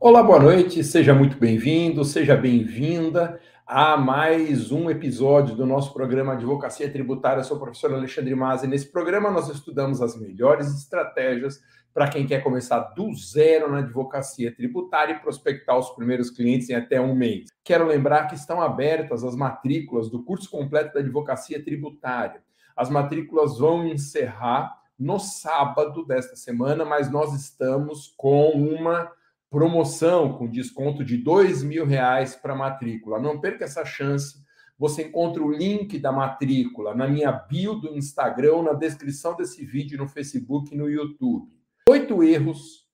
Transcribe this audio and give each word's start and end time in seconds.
Olá, 0.00 0.22
boa 0.22 0.38
noite, 0.38 0.84
seja 0.84 1.12
muito 1.12 1.36
bem-vindo, 1.36 2.04
seja 2.04 2.36
bem-vinda 2.36 3.40
a 3.66 3.96
mais 3.96 4.70
um 4.70 4.88
episódio 4.88 5.56
do 5.56 5.66
nosso 5.66 5.92
programa 5.92 6.34
Advocacia 6.34 6.88
Tributária. 6.88 7.40
Eu 7.40 7.44
sou 7.44 7.56
o 7.56 7.60
professor 7.60 7.92
Alexandre 7.92 8.32
Mazzi. 8.32 8.68
Nesse 8.68 8.86
programa, 8.92 9.28
nós 9.28 9.48
estudamos 9.48 10.00
as 10.00 10.16
melhores 10.16 10.68
estratégias 10.72 11.60
para 11.92 12.06
quem 12.06 12.24
quer 12.24 12.44
começar 12.44 12.78
do 12.94 13.12
zero 13.12 13.72
na 13.72 13.78
advocacia 13.78 14.54
tributária 14.54 15.14
e 15.14 15.18
prospectar 15.18 15.76
os 15.76 15.90
primeiros 15.90 16.30
clientes 16.30 16.70
em 16.70 16.76
até 16.76 17.00
um 17.00 17.12
mês. 17.12 17.48
Quero 17.64 17.84
lembrar 17.84 18.28
que 18.28 18.36
estão 18.36 18.62
abertas 18.62 19.24
as 19.24 19.34
matrículas 19.34 20.08
do 20.08 20.22
curso 20.22 20.48
completo 20.48 20.94
da 20.94 21.00
advocacia 21.00 21.60
tributária. 21.60 22.40
As 22.76 22.88
matrículas 22.88 23.58
vão 23.58 23.84
encerrar 23.84 24.78
no 24.96 25.18
sábado 25.18 26.06
desta 26.06 26.36
semana, 26.36 26.84
mas 26.84 27.10
nós 27.10 27.34
estamos 27.34 28.14
com 28.16 28.50
uma 28.50 29.10
promoção 29.50 30.36
com 30.36 30.46
desconto 30.46 31.04
de 31.04 31.16
dois 31.16 31.62
mil 31.62 31.86
reais 31.86 32.36
para 32.36 32.54
matrícula. 32.54 33.20
Não 33.20 33.40
perca 33.40 33.64
essa 33.64 33.84
chance. 33.84 34.46
Você 34.78 35.04
encontra 35.04 35.42
o 35.42 35.50
link 35.50 35.98
da 35.98 36.12
matrícula 36.12 36.94
na 36.94 37.08
minha 37.08 37.32
bio 37.32 37.74
do 37.74 37.96
Instagram, 37.96 38.62
na 38.62 38.72
descrição 38.74 39.34
desse 39.34 39.64
vídeo 39.64 39.98
no 39.98 40.06
Facebook 40.06 40.72
e 40.72 40.78
no 40.78 40.88
YouTube. 40.88 41.48
Oito 41.88 42.22
erros 42.22 42.86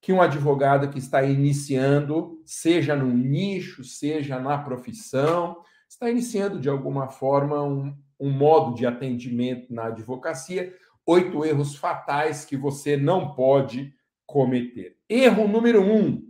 que 0.00 0.12
um 0.12 0.20
advogado 0.20 0.90
que 0.90 0.98
está 0.98 1.22
iniciando, 1.22 2.40
seja 2.44 2.94
no 2.94 3.06
nicho, 3.06 3.84
seja 3.84 4.38
na 4.38 4.58
profissão, 4.58 5.56
está 5.88 6.10
iniciando 6.10 6.60
de 6.60 6.68
alguma 6.68 7.08
forma 7.08 7.62
um, 7.62 7.96
um 8.18 8.30
modo 8.30 8.74
de 8.74 8.84
atendimento 8.84 9.72
na 9.72 9.86
advocacia. 9.86 10.74
Oito 11.06 11.44
erros 11.44 11.76
fatais 11.76 12.44
que 12.44 12.56
você 12.56 12.96
não 12.96 13.34
pode 13.34 13.94
cometer. 14.26 14.96
Erro 15.12 15.46
número 15.46 15.82
um: 15.82 16.26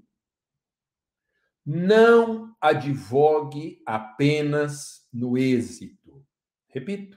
não 1.64 2.52
advogue 2.60 3.80
apenas 3.86 5.06
no 5.12 5.38
êxito. 5.38 6.26
Repito, 6.66 7.16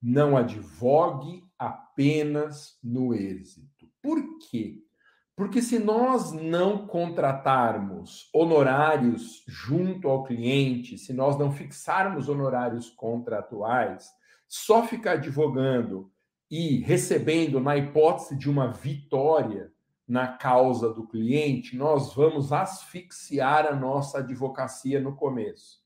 não 0.00 0.38
advogue 0.38 1.44
apenas 1.58 2.78
no 2.82 3.12
êxito. 3.12 3.90
Por 4.00 4.38
quê? 4.38 4.82
Porque 5.36 5.60
se 5.60 5.78
nós 5.78 6.32
não 6.32 6.86
contratarmos 6.86 8.30
honorários 8.32 9.44
junto 9.46 10.08
ao 10.08 10.24
cliente, 10.24 10.96
se 10.96 11.12
nós 11.12 11.38
não 11.38 11.52
fixarmos 11.52 12.30
honorários 12.30 12.88
contratuais, 12.88 14.10
só 14.48 14.86
ficar 14.86 15.12
advogando 15.12 16.10
e 16.50 16.78
recebendo 16.78 17.60
na 17.60 17.76
hipótese 17.76 18.34
de 18.34 18.48
uma 18.48 18.72
vitória, 18.72 19.71
na 20.12 20.28
causa 20.28 20.92
do 20.92 21.06
cliente, 21.06 21.74
nós 21.74 22.12
vamos 22.12 22.52
asfixiar 22.52 23.64
a 23.64 23.74
nossa 23.74 24.18
advocacia 24.18 25.00
no 25.00 25.16
começo. 25.16 25.80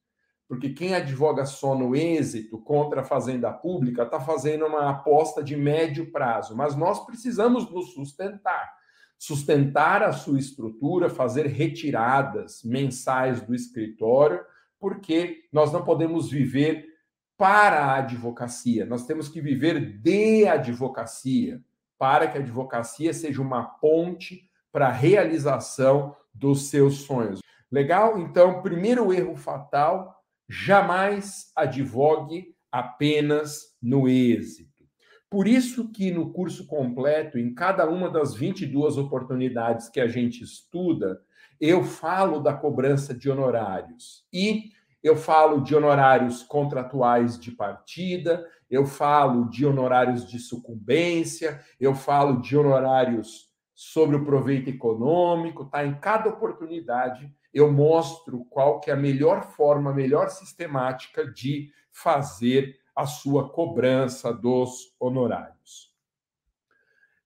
Porque 0.49 0.71
quem 0.71 0.97
advoga 0.97 1.47
só 1.47 1.77
no 1.77 1.95
êxito 1.95 2.59
contra 2.59 3.03
a 3.03 3.05
fazenda 3.05 3.53
pública 3.53 4.03
está 4.03 4.19
fazendo 4.19 4.67
uma 4.67 4.91
aposta 4.91 5.45
de 5.45 5.55
médio 5.55 6.11
prazo, 6.11 6.57
mas 6.57 6.75
nós 6.75 7.07
precisamos 7.07 7.71
nos 7.71 7.95
sustentar. 7.95 8.75
Sustentar 9.17 10.03
a 10.03 10.11
sua 10.11 10.41
estrutura, 10.41 11.09
fazer 11.09 11.47
retiradas 11.47 12.65
mensais 12.65 13.41
do 13.43 13.55
escritório, 13.55 14.41
porque 14.81 15.45
nós 15.53 15.73
não 15.73 15.85
podemos 15.85 16.29
viver 16.29 16.85
para 17.37 17.85
a 17.85 17.99
advocacia, 17.99 18.85
nós 18.85 19.07
temos 19.07 19.29
que 19.29 19.41
viver 19.41 20.01
de 20.01 20.49
advocacia 20.49 21.63
para 21.99 22.29
que 22.29 22.39
a 22.39 22.41
advocacia 22.41 23.13
seja 23.13 23.41
uma 23.41 23.65
ponte 23.65 24.49
para 24.73 24.89
a 24.89 24.93
realização 24.93 26.15
dos 26.35 26.69
seus 26.69 26.99
sonhos. 26.99 27.41
Legal? 27.71 28.19
Então, 28.19 28.63
primeiro 28.63 29.13
erro 29.13 29.37
fatal: 29.37 30.15
jamais 30.49 31.51
advogue 31.57 32.55
apenas 32.71 33.77
no 33.83 34.09
êxito. 34.09 34.85
Por 35.29 35.49
isso 35.49 35.91
que 35.91 36.11
no 36.11 36.33
curso 36.33 36.67
completo, 36.67 37.39
em 37.39 37.53
cada 37.53 37.89
uma 37.89 38.09
das 38.09 38.35
22 38.35 38.97
oportunidades 38.97 39.89
que 39.89 40.01
a 40.01 40.07
gente 40.07 40.45
estuda, 40.45 41.21
eu 41.61 41.83
falo 41.83 42.41
da 42.41 42.53
cobrança 42.53 43.13
de 43.13 43.29
honorários. 43.29 44.25
E 44.33 44.71
eu 45.03 45.17
falo 45.17 45.61
de 45.61 45.75
honorários 45.75 46.43
contratuais 46.43 47.39
de 47.39 47.51
partida, 47.51 48.47
eu 48.71 48.85
falo 48.85 49.49
de 49.49 49.65
honorários 49.65 50.27
de 50.29 50.39
sucumbência, 50.39 51.61
eu 51.79 51.95
falo 51.95 52.41
de 52.41 52.57
honorários 52.57 53.47
sobre 53.75 54.17
o 54.17 54.25
proveito 54.25 54.71
econômico, 54.71 55.67
tá? 55.67 55.85
Em 55.85 55.95
cada 56.01 56.31
oportunidade 56.31 57.31
eu 57.53 57.73
mostro 57.73 58.45
qual 58.51 58.81
que 58.81 58.91
é 58.91 58.95
a 58.95 58.99
melhor 58.99 59.43
forma, 59.43 59.91
a 59.91 59.95
melhor 59.95 60.29
sistemática 60.31 61.27
de 61.27 61.71
fazer 61.91 62.77
a 62.95 63.07
sua 63.07 63.49
cobrança 63.51 64.33
dos 64.33 64.95
honorários. 64.99 65.95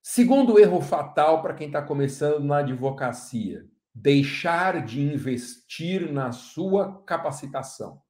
Segundo 0.01 0.59
erro 0.59 0.81
fatal 0.81 1.41
para 1.41 1.53
quem 1.53 1.67
está 1.67 1.81
começando 1.81 2.43
na 2.43 2.57
advocacia, 2.57 3.65
deixar 3.93 4.83
de 4.83 5.01
investir 5.01 6.11
na 6.11 6.31
sua 6.31 7.01
capacitação. 7.03 8.01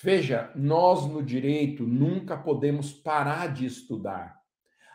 Veja, 0.00 0.52
nós 0.54 1.06
no 1.06 1.22
direito 1.22 1.84
nunca 1.84 2.36
podemos 2.36 2.92
parar 2.92 3.52
de 3.52 3.66
estudar. 3.66 4.38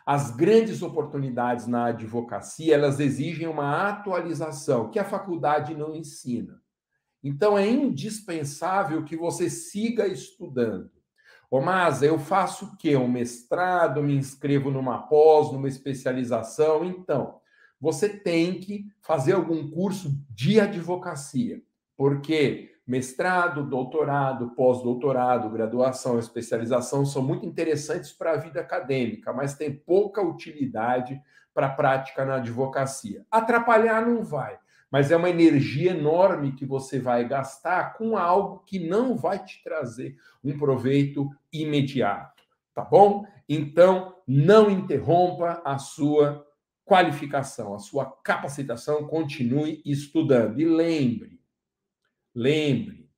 As 0.06 0.30
grandes 0.30 0.82
oportunidades 0.82 1.66
na 1.66 1.86
advocacia, 1.86 2.74
elas 2.74 3.00
exigem 3.00 3.46
uma 3.46 3.88
atualização 3.88 4.90
que 4.90 4.98
a 4.98 5.04
faculdade 5.04 5.74
não 5.74 5.94
ensina. 5.94 6.60
Então 7.22 7.56
é 7.56 7.68
indispensável 7.68 9.04
que 9.04 9.16
você 9.16 9.48
siga 9.48 10.06
estudando. 10.06 10.90
Ô, 11.50 11.60
mas 11.60 12.02
eu 12.02 12.18
faço 12.18 12.66
o 12.66 12.76
quê? 12.76 12.96
Um 12.96 13.08
mestrado, 13.08 14.02
me 14.02 14.14
inscrevo 14.14 14.70
numa 14.70 15.06
pós, 15.06 15.52
numa 15.52 15.68
especialização? 15.68 16.84
Então, 16.84 17.40
você 17.80 18.08
tem 18.08 18.58
que 18.58 18.86
fazer 19.00 19.32
algum 19.32 19.70
curso 19.70 20.10
de 20.30 20.58
advocacia, 20.58 21.62
porque 21.96 22.73
mestrado, 22.86 23.64
doutorado, 23.64 24.50
pós-doutorado, 24.50 25.48
graduação, 25.50 26.18
especialização 26.18 27.06
são 27.06 27.22
muito 27.22 27.46
interessantes 27.46 28.12
para 28.12 28.32
a 28.32 28.36
vida 28.36 28.60
acadêmica, 28.60 29.32
mas 29.32 29.54
tem 29.54 29.74
pouca 29.74 30.22
utilidade 30.22 31.20
para 31.54 31.68
a 31.68 31.70
prática 31.70 32.24
na 32.24 32.36
advocacia. 32.36 33.24
Atrapalhar 33.30 34.06
não 34.06 34.22
vai, 34.22 34.58
mas 34.90 35.10
é 35.10 35.16
uma 35.16 35.30
energia 35.30 35.92
enorme 35.92 36.52
que 36.52 36.66
você 36.66 36.98
vai 36.98 37.26
gastar 37.26 37.94
com 37.94 38.16
algo 38.16 38.62
que 38.66 38.78
não 38.78 39.16
vai 39.16 39.42
te 39.42 39.62
trazer 39.62 40.16
um 40.42 40.58
proveito 40.58 41.30
imediato, 41.52 42.42
tá 42.74 42.84
bom? 42.84 43.24
Então, 43.48 44.14
não 44.26 44.70
interrompa 44.70 45.62
a 45.64 45.78
sua 45.78 46.46
qualificação, 46.84 47.74
a 47.74 47.78
sua 47.78 48.04
capacitação, 48.22 49.06
continue 49.06 49.80
estudando. 49.86 50.60
E 50.60 50.64
lembre, 50.64 51.40
lembre, 52.34 53.08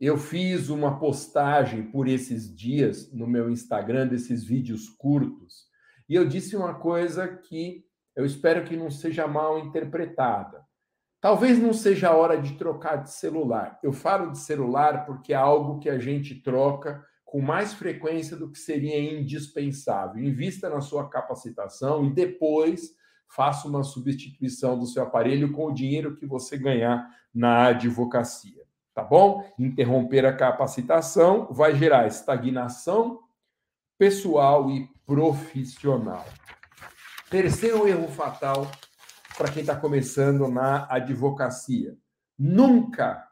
eu 0.00 0.16
fiz 0.16 0.68
uma 0.68 0.98
postagem 0.98 1.90
por 1.90 2.08
esses 2.08 2.54
dias 2.54 3.12
no 3.12 3.26
meu 3.26 3.50
Instagram, 3.50 4.06
desses 4.06 4.44
vídeos 4.44 4.88
curtos, 4.88 5.66
e 6.08 6.14
eu 6.14 6.26
disse 6.26 6.56
uma 6.56 6.74
coisa 6.74 7.28
que 7.28 7.84
eu 8.16 8.24
espero 8.24 8.64
que 8.64 8.76
não 8.76 8.90
seja 8.90 9.26
mal 9.26 9.58
interpretada. 9.58 10.64
Talvez 11.20 11.58
não 11.58 11.72
seja 11.72 12.08
a 12.08 12.16
hora 12.16 12.40
de 12.40 12.54
trocar 12.56 12.96
de 12.96 13.12
celular. 13.12 13.78
Eu 13.82 13.92
falo 13.92 14.32
de 14.32 14.38
celular 14.38 15.04
porque 15.04 15.32
é 15.32 15.36
algo 15.36 15.78
que 15.78 15.88
a 15.88 15.98
gente 15.98 16.34
troca 16.34 17.04
com 17.24 17.40
mais 17.40 17.74
frequência 17.74 18.36
do 18.36 18.50
que 18.50 18.58
seria 18.58 18.98
indispensável. 18.98 20.20
Invista 20.20 20.68
na 20.68 20.80
sua 20.80 21.08
capacitação 21.08 22.04
e 22.04 22.12
depois 22.12 22.90
faça 23.28 23.68
uma 23.68 23.84
substituição 23.84 24.78
do 24.78 24.86
seu 24.86 25.02
aparelho 25.02 25.52
com 25.52 25.66
o 25.66 25.74
dinheiro 25.74 26.16
que 26.16 26.26
você 26.26 26.58
ganhar 26.58 27.08
na 27.32 27.66
advocacia, 27.66 28.59
tá 29.00 29.02
bom? 29.02 29.50
Interromper 29.58 30.26
a 30.26 30.36
capacitação 30.36 31.46
vai 31.50 31.74
gerar 31.74 32.06
estagnação 32.06 33.20
pessoal 33.98 34.70
e 34.70 34.86
profissional. 35.06 36.26
Terceiro 37.30 37.88
erro 37.88 38.08
fatal 38.08 38.70
para 39.38 39.50
quem 39.50 39.62
está 39.62 39.74
começando 39.74 40.48
na 40.48 40.86
advocacia: 40.90 41.96
nunca, 42.38 43.26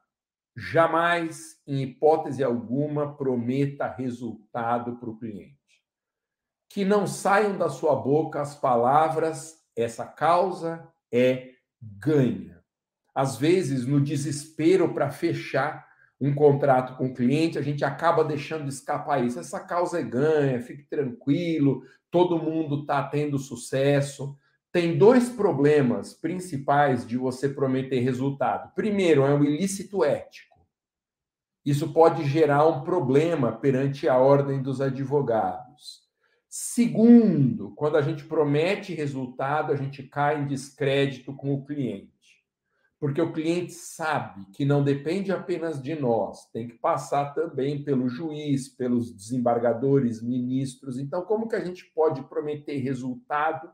jamais, 0.57 1.61
em 1.67 1.83
hipótese 1.83 2.43
alguma, 2.43 3.15
prometa 3.15 3.87
resultado 3.87 4.97
para 4.97 5.11
o 5.11 5.19
cliente. 5.19 5.59
Que 6.71 6.83
não 6.83 7.07
saiam 7.07 7.59
da 7.59 7.69
sua 7.69 7.95
boca 7.95 8.41
as 8.41 8.55
palavras 8.55 9.55
essa 9.77 10.07
causa 10.07 10.89
é 11.13 11.53
ganha. 11.81 12.58
Às 13.19 13.37
vezes, 13.37 13.85
no 13.85 14.01
desespero 14.01 14.95
para 14.95 15.11
fechar 15.11 15.85
um 16.21 16.33
contrato 16.33 16.97
com 16.97 17.07
o 17.07 17.13
cliente, 17.13 17.59
a 17.59 17.63
gente 17.63 17.85
acaba 17.85 18.23
deixando 18.23 18.69
escapar 18.69 19.27
isso. 19.27 19.41
Essa 19.41 19.59
causa 19.59 19.99
é 19.99 20.05
ganha, 20.05 20.63
fique 20.63 20.85
tranquilo, 20.85 21.83
todo 22.13 22.41
mundo 22.41 22.83
está 22.83 23.03
tendo 23.03 23.37
sucesso. 23.37 24.39
tem 24.71 24.97
dois 24.97 25.29
problemas 25.29 26.15
principais 26.15 27.05
de 27.05 27.17
você 27.17 27.49
prometer 27.49 27.99
resultado. 27.99 28.73
Primeiro, 28.77 29.25
é 29.25 29.35
o 29.35 29.45
ilícito 29.45 30.05
ético. 30.05 30.57
Isso 31.65 31.93
pode 31.93 32.25
gerar 32.25 32.69
um 32.69 32.85
problema 32.85 33.51
perante 33.51 34.09
a 34.09 34.17
ordem 34.17 34.63
dos 34.63 34.81
advogados. 34.81 36.05
Segundo, 36.49 37.73
quando 37.75 37.97
a 37.97 38.01
gente 38.01 38.23
promete 38.23 38.95
resultado, 38.95 39.73
a 39.73 39.77
gente 39.77 40.05
cai 40.05 40.41
em 40.41 40.47
descrédito 40.47 41.35
com 41.35 41.53
o 41.53 41.65
cliente. 41.65 42.18
Porque 43.01 43.21
o 43.21 43.33
cliente 43.33 43.73
sabe 43.73 44.45
que 44.53 44.65
não 44.65 44.83
depende 44.83 45.31
apenas 45.31 45.81
de 45.81 45.95
nós, 45.95 46.51
tem 46.53 46.67
que 46.67 46.77
passar 46.79 47.33
também 47.33 47.85
pelo 47.85 48.09
juiz, 48.09 48.69
pelos 48.69 49.15
desembargadores, 49.15 50.21
ministros. 50.21 50.99
Então, 50.99 51.23
como 51.23 51.49
que 51.49 51.55
a 51.55 51.65
gente 51.65 51.85
pode 51.95 52.23
prometer 52.25 52.79
resultado 52.79 53.71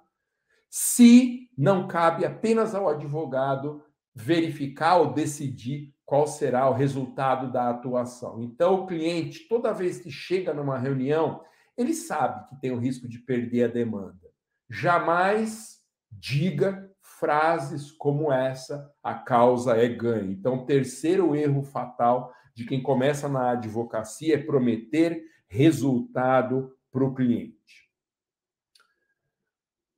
se 0.69 1.49
não 1.57 1.87
cabe 1.87 2.25
apenas 2.27 2.75
ao 2.75 2.89
advogado 2.89 3.83
verificar 4.15 4.97
ou 4.97 5.13
decidir 5.13 5.95
qual 6.05 6.27
será 6.27 6.69
o 6.69 6.75
resultado 6.75 7.51
da 7.51 7.71
atuação. 7.71 8.43
Então, 8.43 8.75
o 8.75 8.87
cliente, 8.87 9.49
toda 9.49 9.73
vez 9.73 9.99
que 9.99 10.11
chega 10.11 10.53
numa 10.53 10.79
reunião, 10.79 11.43
ele 11.77 11.95
sabe 11.95 12.49
que 12.49 12.61
tem 12.61 12.71
o 12.71 12.79
risco 12.79 13.09
de 13.09 13.19
perder 13.19 13.65
a 13.65 13.69
demanda. 13.69 14.31
Jamais 14.69 15.79
diga 16.11 16.91
frases 17.19 17.91
como 17.91 18.33
essa: 18.33 18.91
a 19.03 19.15
causa 19.15 19.77
é 19.77 19.89
ganho. 19.89 20.31
Então, 20.31 20.65
terceiro 20.65 21.35
erro 21.35 21.63
fatal 21.63 22.33
de 22.55 22.65
quem 22.65 22.83
começa 22.83 23.29
na 23.29 23.51
advocacia 23.51 24.35
é 24.35 24.39
prometer 24.43 25.23
resultado 25.49 26.73
para 26.91 27.05
o 27.05 27.15
cliente. 27.15 27.85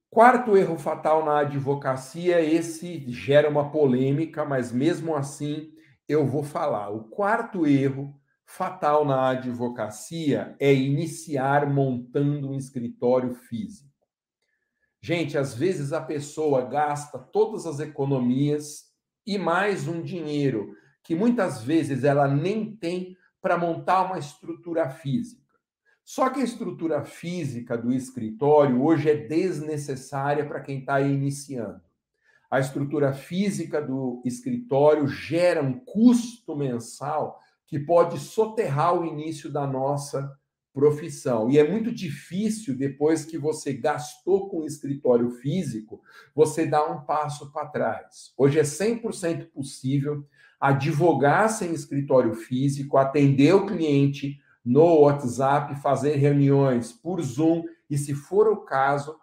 Quarto 0.08 0.56
erro 0.56 0.78
fatal 0.78 1.24
na 1.24 1.40
advocacia, 1.40 2.40
esse 2.40 3.10
gera 3.10 3.50
uma 3.50 3.70
polêmica, 3.70 4.44
mas 4.44 4.72
mesmo 4.72 5.14
assim 5.14 5.72
eu 6.08 6.26
vou 6.26 6.42
falar. 6.42 6.88
O 6.90 7.04
quarto 7.04 7.66
erro 7.66 8.18
fatal 8.46 9.04
na 9.04 9.30
advocacia 9.30 10.56
é 10.58 10.72
iniciar 10.72 11.68
montando 11.68 12.50
um 12.50 12.54
escritório 12.54 13.34
físico. 13.34 13.95
Gente, 15.08 15.38
às 15.38 15.54
vezes 15.54 15.92
a 15.92 16.00
pessoa 16.00 16.62
gasta 16.62 17.16
todas 17.16 17.64
as 17.64 17.78
economias 17.78 18.86
e 19.24 19.38
mais 19.38 19.86
um 19.86 20.02
dinheiro 20.02 20.74
que 21.04 21.14
muitas 21.14 21.62
vezes 21.62 22.02
ela 22.02 22.26
nem 22.26 22.74
tem 22.74 23.16
para 23.40 23.56
montar 23.56 24.02
uma 24.02 24.18
estrutura 24.18 24.90
física. 24.90 25.54
Só 26.04 26.28
que 26.28 26.40
a 26.40 26.42
estrutura 26.42 27.04
física 27.04 27.78
do 27.78 27.92
escritório 27.92 28.82
hoje 28.82 29.08
é 29.08 29.14
desnecessária 29.14 30.44
para 30.44 30.60
quem 30.60 30.80
está 30.80 31.00
iniciando. 31.00 31.80
A 32.50 32.58
estrutura 32.58 33.12
física 33.12 33.80
do 33.80 34.20
escritório 34.24 35.06
gera 35.06 35.62
um 35.62 35.78
custo 35.78 36.56
mensal 36.56 37.40
que 37.64 37.78
pode 37.78 38.18
soterrar 38.18 39.00
o 39.00 39.06
início 39.06 39.52
da 39.52 39.68
nossa 39.68 40.36
profissão. 40.76 41.49
E 41.49 41.58
é 41.58 41.67
muito 41.67 41.90
difícil, 41.90 42.76
depois 42.76 43.25
que 43.25 43.38
você 43.38 43.73
gastou 43.73 44.46
com 44.46 44.58
o 44.58 44.67
escritório 44.67 45.31
físico, 45.31 46.02
você 46.34 46.67
dar 46.67 46.84
um 46.84 47.00
passo 47.00 47.50
para 47.50 47.64
trás. 47.64 48.34
Hoje 48.37 48.58
é 48.58 48.62
100% 48.62 49.46
possível 49.52 50.23
advogar 50.61 51.49
sem 51.49 51.73
escritório 51.73 52.34
físico, 52.34 52.99
atender 52.99 53.55
o 53.55 53.64
cliente 53.64 54.38
no 54.62 55.00
WhatsApp, 55.00 55.81
fazer 55.81 56.17
reuniões 56.17 56.93
por 56.93 57.23
Zoom 57.23 57.64
e, 57.88 57.96
se 57.96 58.12
for 58.12 58.46
o 58.46 58.58
caso, 58.58 59.17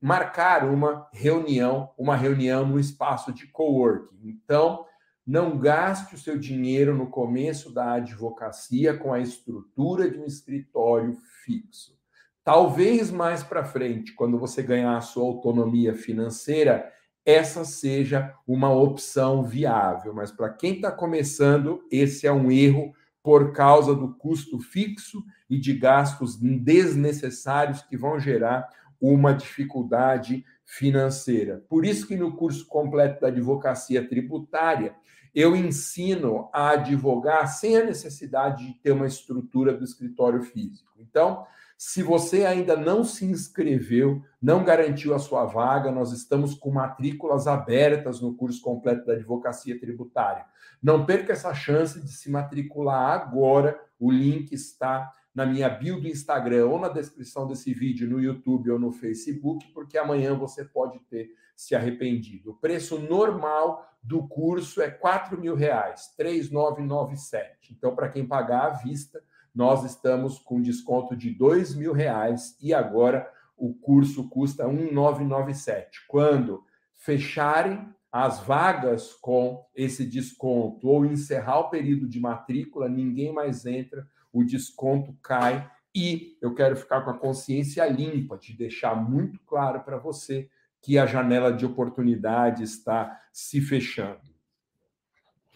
marcar 0.00 0.64
uma 0.68 1.08
reunião, 1.12 1.90
uma 1.98 2.14
reunião 2.14 2.64
no 2.64 2.78
espaço 2.78 3.32
de 3.32 3.48
coworking. 3.48 4.20
Então, 4.22 4.84
não 5.26 5.58
gaste 5.58 6.14
o 6.14 6.18
seu 6.18 6.38
dinheiro 6.38 6.94
no 6.94 7.08
começo 7.08 7.72
da 7.72 7.94
advocacia 7.94 8.96
com 8.96 9.12
a 9.12 9.18
estrutura 9.18 10.08
de 10.08 10.18
um 10.18 10.24
escritório 10.24 11.16
fixo. 11.44 11.96
Talvez 12.44 13.10
mais 13.10 13.42
para 13.42 13.64
frente, 13.64 14.12
quando 14.12 14.38
você 14.38 14.62
ganhar 14.62 14.96
a 14.96 15.00
sua 15.00 15.24
autonomia 15.24 15.94
financeira, 15.94 16.92
essa 17.24 17.64
seja 17.64 18.32
uma 18.46 18.72
opção 18.72 19.42
viável. 19.42 20.14
Mas 20.14 20.30
para 20.30 20.48
quem 20.50 20.74
está 20.74 20.92
começando, 20.92 21.84
esse 21.90 22.24
é 22.24 22.32
um 22.32 22.52
erro 22.52 22.94
por 23.20 23.52
causa 23.52 23.92
do 23.96 24.14
custo 24.14 24.60
fixo 24.60 25.24
e 25.50 25.58
de 25.58 25.74
gastos 25.74 26.36
desnecessários 26.36 27.82
que 27.82 27.96
vão 27.96 28.20
gerar 28.20 28.68
uma 29.00 29.34
dificuldade 29.34 30.44
financeira. 30.64 31.64
Por 31.68 31.84
isso 31.84 32.06
que 32.06 32.14
no 32.14 32.36
curso 32.36 32.64
completo 32.68 33.20
da 33.20 33.26
advocacia 33.26 34.06
tributária, 34.06 34.94
eu 35.36 35.54
ensino 35.54 36.48
a 36.50 36.70
advogar 36.70 37.46
sem 37.46 37.76
a 37.76 37.84
necessidade 37.84 38.66
de 38.66 38.72
ter 38.78 38.92
uma 38.92 39.06
estrutura 39.06 39.74
do 39.74 39.84
escritório 39.84 40.42
físico. 40.42 40.90
Então, 40.98 41.46
se 41.76 42.02
você 42.02 42.46
ainda 42.46 42.74
não 42.74 43.04
se 43.04 43.26
inscreveu, 43.26 44.24
não 44.40 44.64
garantiu 44.64 45.14
a 45.14 45.18
sua 45.18 45.44
vaga, 45.44 45.92
nós 45.92 46.10
estamos 46.10 46.54
com 46.54 46.70
matrículas 46.70 47.46
abertas 47.46 48.18
no 48.18 48.34
curso 48.34 48.62
completo 48.62 49.04
da 49.04 49.12
advocacia 49.12 49.78
tributária. 49.78 50.46
Não 50.82 51.04
perca 51.04 51.34
essa 51.34 51.52
chance 51.52 52.00
de 52.00 52.10
se 52.10 52.30
matricular 52.30 53.20
agora. 53.20 53.78
O 54.00 54.10
link 54.10 54.52
está 54.54 55.12
na 55.34 55.44
minha 55.44 55.68
bio 55.68 56.00
do 56.00 56.08
Instagram 56.08 56.64
ou 56.64 56.80
na 56.80 56.88
descrição 56.88 57.46
desse 57.46 57.74
vídeo 57.74 58.08
no 58.08 58.18
YouTube 58.18 58.70
ou 58.70 58.78
no 58.78 58.90
Facebook, 58.90 59.70
porque 59.74 59.98
amanhã 59.98 60.34
você 60.34 60.64
pode 60.64 60.98
ter 61.10 61.30
se 61.56 61.74
arrependido. 61.74 62.50
O 62.50 62.56
preço 62.56 62.98
normal 62.98 63.84
do 64.02 64.28
curso 64.28 64.80
é 64.80 64.86
R$ 64.86 65.36
mil 65.36 65.56
reais, 65.56 66.14
3.997. 66.18 67.72
Então, 67.72 67.96
para 67.96 68.08
quem 68.08 68.26
pagar 68.26 68.66
à 68.66 68.70
vista, 68.70 69.20
nós 69.54 69.84
estamos 69.84 70.38
com 70.38 70.60
desconto 70.60 71.16
de 71.16 71.30
R$ 71.30 71.76
mil 71.76 71.92
reais 71.92 72.56
e 72.60 72.74
agora 72.74 73.28
o 73.56 73.72
curso 73.74 74.28
custa 74.28 74.64
1.997. 74.66 75.86
Quando 76.06 76.62
fecharem 76.94 77.88
as 78.12 78.40
vagas 78.40 79.12
com 79.14 79.66
esse 79.74 80.04
desconto 80.04 80.88
ou 80.88 81.04
encerrar 81.04 81.60
o 81.60 81.70
período 81.70 82.06
de 82.06 82.20
matrícula, 82.20 82.88
ninguém 82.88 83.32
mais 83.32 83.66
entra, 83.66 84.06
o 84.32 84.44
desconto 84.44 85.14
cai 85.22 85.70
e 85.94 86.36
eu 86.42 86.54
quero 86.54 86.76
ficar 86.76 87.00
com 87.00 87.10
a 87.10 87.18
consciência 87.18 87.86
limpa 87.86 88.36
de 88.36 88.52
deixar 88.52 88.94
muito 88.94 89.40
claro 89.46 89.80
para 89.80 89.96
você 89.96 90.50
que 90.86 91.00
a 91.00 91.04
janela 91.04 91.52
de 91.52 91.66
oportunidade 91.66 92.62
está 92.62 93.20
se 93.32 93.60
fechando. 93.60 94.20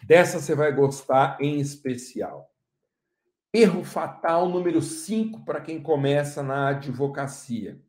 Dessa 0.02 0.40
você 0.40 0.56
vai 0.56 0.72
gostar 0.72 1.40
em 1.40 1.60
especial. 1.60 2.52
Erro 3.54 3.84
fatal 3.84 4.48
número 4.48 4.82
5 4.82 5.44
para 5.44 5.60
quem 5.60 5.80
começa 5.80 6.42
na 6.42 6.70
advocacia: 6.70 7.80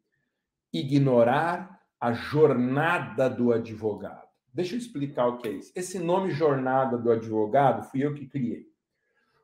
ignorar 0.72 1.82
a 2.00 2.14
jornada 2.14 3.28
do 3.28 3.52
advogado. 3.52 4.28
Deixa 4.54 4.76
eu 4.76 4.80
explicar 4.80 5.26
o 5.26 5.40
que 5.40 5.48
é 5.48 5.52
isso. 5.54 5.72
Esse 5.76 5.98
nome 5.98 6.30
Jornada 6.30 6.96
do 6.96 7.10
Advogado 7.10 7.90
fui 7.90 8.06
eu 8.06 8.14
que 8.14 8.28
criei. 8.28 8.68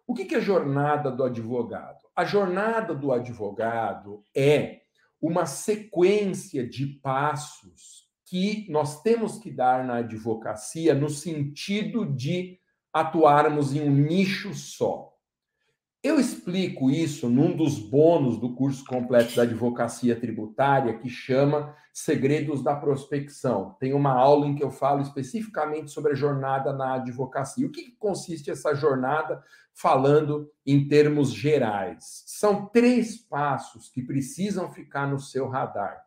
O 0.05 0.13
que 0.13 0.35
é 0.35 0.39
jornada 0.39 1.09
do 1.09 1.23
advogado? 1.23 2.03
A 2.15 2.23
jornada 2.23 2.93
do 2.93 3.11
advogado 3.11 4.23
é 4.35 4.81
uma 5.21 5.45
sequência 5.45 6.67
de 6.67 6.85
passos 6.85 8.07
que 8.25 8.69
nós 8.69 9.01
temos 9.01 9.39
que 9.39 9.49
dar 9.49 9.85
na 9.85 9.97
advocacia 9.97 10.93
no 10.93 11.09
sentido 11.09 12.05
de 12.05 12.59
atuarmos 12.91 13.73
em 13.73 13.81
um 13.81 13.91
nicho 13.91 14.53
só. 14.53 15.06
Eu 16.03 16.19
explico 16.19 16.91
isso 16.91 17.27
num 17.27 17.55
dos 17.55 17.79
bônus 17.79 18.37
do 18.39 18.53
curso 18.53 18.85
completo 18.85 19.35
da 19.35 19.41
advocacia 19.41 20.15
tributária 20.15 20.97
que 20.99 21.09
chama 21.09 21.75
Segredos 21.91 22.63
da 22.63 22.75
Prospecção. 22.75 23.75
Tem 23.79 23.93
uma 23.93 24.11
aula 24.11 24.45
em 24.45 24.53
que 24.53 24.63
eu 24.63 24.69
falo 24.69 25.01
especificamente 25.01 25.89
sobre 25.89 26.11
a 26.11 26.15
jornada 26.15 26.71
na 26.71 26.93
advocacia. 26.93 27.65
O 27.65 27.71
que 27.71 27.95
consiste 27.97 28.51
essa 28.51 28.75
jornada, 28.75 29.43
falando 29.73 30.51
em 30.63 30.87
termos 30.87 31.33
gerais? 31.33 32.23
São 32.27 32.67
três 32.67 33.17
passos 33.17 33.89
que 33.89 34.03
precisam 34.03 34.71
ficar 34.71 35.07
no 35.07 35.19
seu 35.19 35.49
radar. 35.49 35.99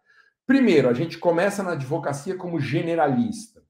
Primeiro, 0.47 0.89
a 0.89 0.95
gente 0.95 1.19
começa 1.19 1.65
na 1.65 1.73
advocacia 1.73 2.37
como 2.37 2.61
generalista. 2.61 3.61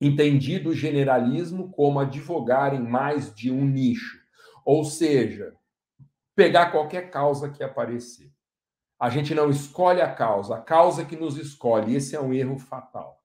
Entendido 0.00 0.70
o 0.70 0.74
generalismo 0.74 1.70
como 1.70 2.00
advogar 2.00 2.74
em 2.74 2.82
mais 2.82 3.34
de 3.34 3.50
um 3.50 3.64
nicho. 3.64 4.25
Ou 4.66 4.84
seja, 4.84 5.54
pegar 6.34 6.72
qualquer 6.72 7.08
causa 7.08 7.48
que 7.48 7.62
aparecer. 7.62 8.32
A 8.98 9.08
gente 9.08 9.32
não 9.32 9.48
escolhe 9.48 10.02
a 10.02 10.12
causa, 10.12 10.56
a 10.56 10.60
causa 10.60 11.04
que 11.04 11.14
nos 11.14 11.38
escolhe. 11.38 11.94
Esse 11.94 12.16
é 12.16 12.20
um 12.20 12.34
erro 12.34 12.58
fatal. 12.58 13.22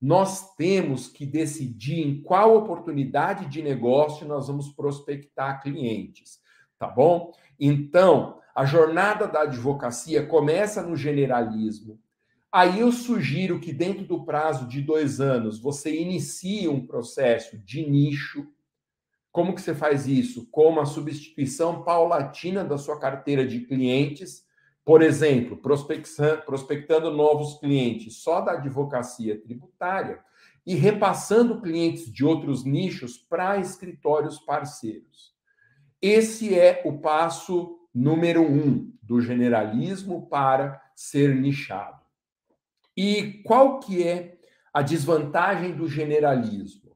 Nós 0.00 0.54
temos 0.54 1.08
que 1.08 1.26
decidir 1.26 2.06
em 2.06 2.22
qual 2.22 2.56
oportunidade 2.56 3.46
de 3.46 3.60
negócio 3.60 4.24
nós 4.24 4.46
vamos 4.46 4.68
prospectar 4.68 5.60
clientes, 5.60 6.38
tá 6.78 6.86
bom? 6.86 7.32
Então, 7.58 8.38
a 8.54 8.64
jornada 8.64 9.26
da 9.26 9.42
advocacia 9.42 10.24
começa 10.24 10.80
no 10.80 10.94
generalismo. 10.94 11.98
Aí 12.52 12.78
eu 12.78 12.92
sugiro 12.92 13.58
que, 13.58 13.72
dentro 13.72 14.04
do 14.04 14.24
prazo 14.24 14.68
de 14.68 14.80
dois 14.80 15.20
anos, 15.20 15.58
você 15.58 16.00
inicie 16.00 16.68
um 16.68 16.86
processo 16.86 17.58
de 17.58 17.84
nicho. 17.84 18.46
Como 19.30 19.54
que 19.54 19.60
você 19.60 19.74
faz 19.74 20.06
isso? 20.06 20.48
Com 20.50 20.80
a 20.80 20.86
substituição 20.86 21.82
paulatina 21.82 22.64
da 22.64 22.78
sua 22.78 22.98
carteira 22.98 23.46
de 23.46 23.60
clientes, 23.60 24.46
por 24.84 25.02
exemplo, 25.02 25.56
prospectando 25.56 27.10
novos 27.10 27.58
clientes 27.60 28.22
só 28.22 28.40
da 28.40 28.52
advocacia 28.52 29.40
tributária 29.40 30.20
e 30.66 30.74
repassando 30.74 31.60
clientes 31.60 32.10
de 32.12 32.24
outros 32.24 32.64
nichos 32.64 33.18
para 33.18 33.58
escritórios 33.58 34.38
parceiros. 34.38 35.34
Esse 36.00 36.58
é 36.58 36.82
o 36.84 36.98
passo 36.98 37.78
número 37.94 38.42
um 38.42 38.92
do 39.02 39.20
generalismo 39.20 40.26
para 40.28 40.80
ser 40.94 41.34
nichado. 41.34 42.02
E 42.96 43.42
qual 43.44 43.80
que 43.80 44.06
é 44.06 44.38
a 44.72 44.82
desvantagem 44.82 45.74
do 45.74 45.88
generalismo? 45.88 46.87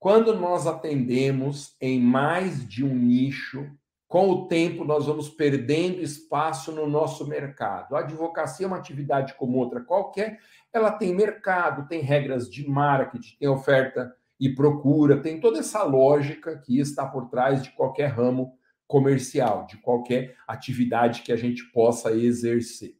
Quando 0.00 0.34
nós 0.34 0.66
atendemos 0.66 1.76
em 1.78 2.00
mais 2.00 2.66
de 2.66 2.82
um 2.82 2.94
nicho, 2.94 3.70
com 4.08 4.30
o 4.30 4.48
tempo 4.48 4.82
nós 4.82 5.04
vamos 5.04 5.28
perdendo 5.28 6.00
espaço 6.00 6.72
no 6.72 6.88
nosso 6.88 7.28
mercado. 7.28 7.94
A 7.94 7.98
advocacia 7.98 8.64
é 8.64 8.66
uma 8.66 8.78
atividade 8.78 9.34
como 9.34 9.58
outra 9.58 9.82
qualquer, 9.82 10.40
ela 10.72 10.90
tem 10.90 11.14
mercado, 11.14 11.86
tem 11.86 12.00
regras 12.00 12.48
de 12.48 12.66
marketing, 12.66 13.36
tem 13.38 13.48
oferta 13.50 14.16
e 14.40 14.48
procura, 14.48 15.20
tem 15.20 15.38
toda 15.38 15.58
essa 15.58 15.82
lógica 15.82 16.56
que 16.56 16.80
está 16.80 17.04
por 17.04 17.28
trás 17.28 17.62
de 17.62 17.70
qualquer 17.72 18.06
ramo 18.06 18.54
comercial, 18.86 19.66
de 19.66 19.76
qualquer 19.76 20.34
atividade 20.48 21.20
que 21.20 21.30
a 21.30 21.36
gente 21.36 21.62
possa 21.64 22.10
exercer. 22.12 22.96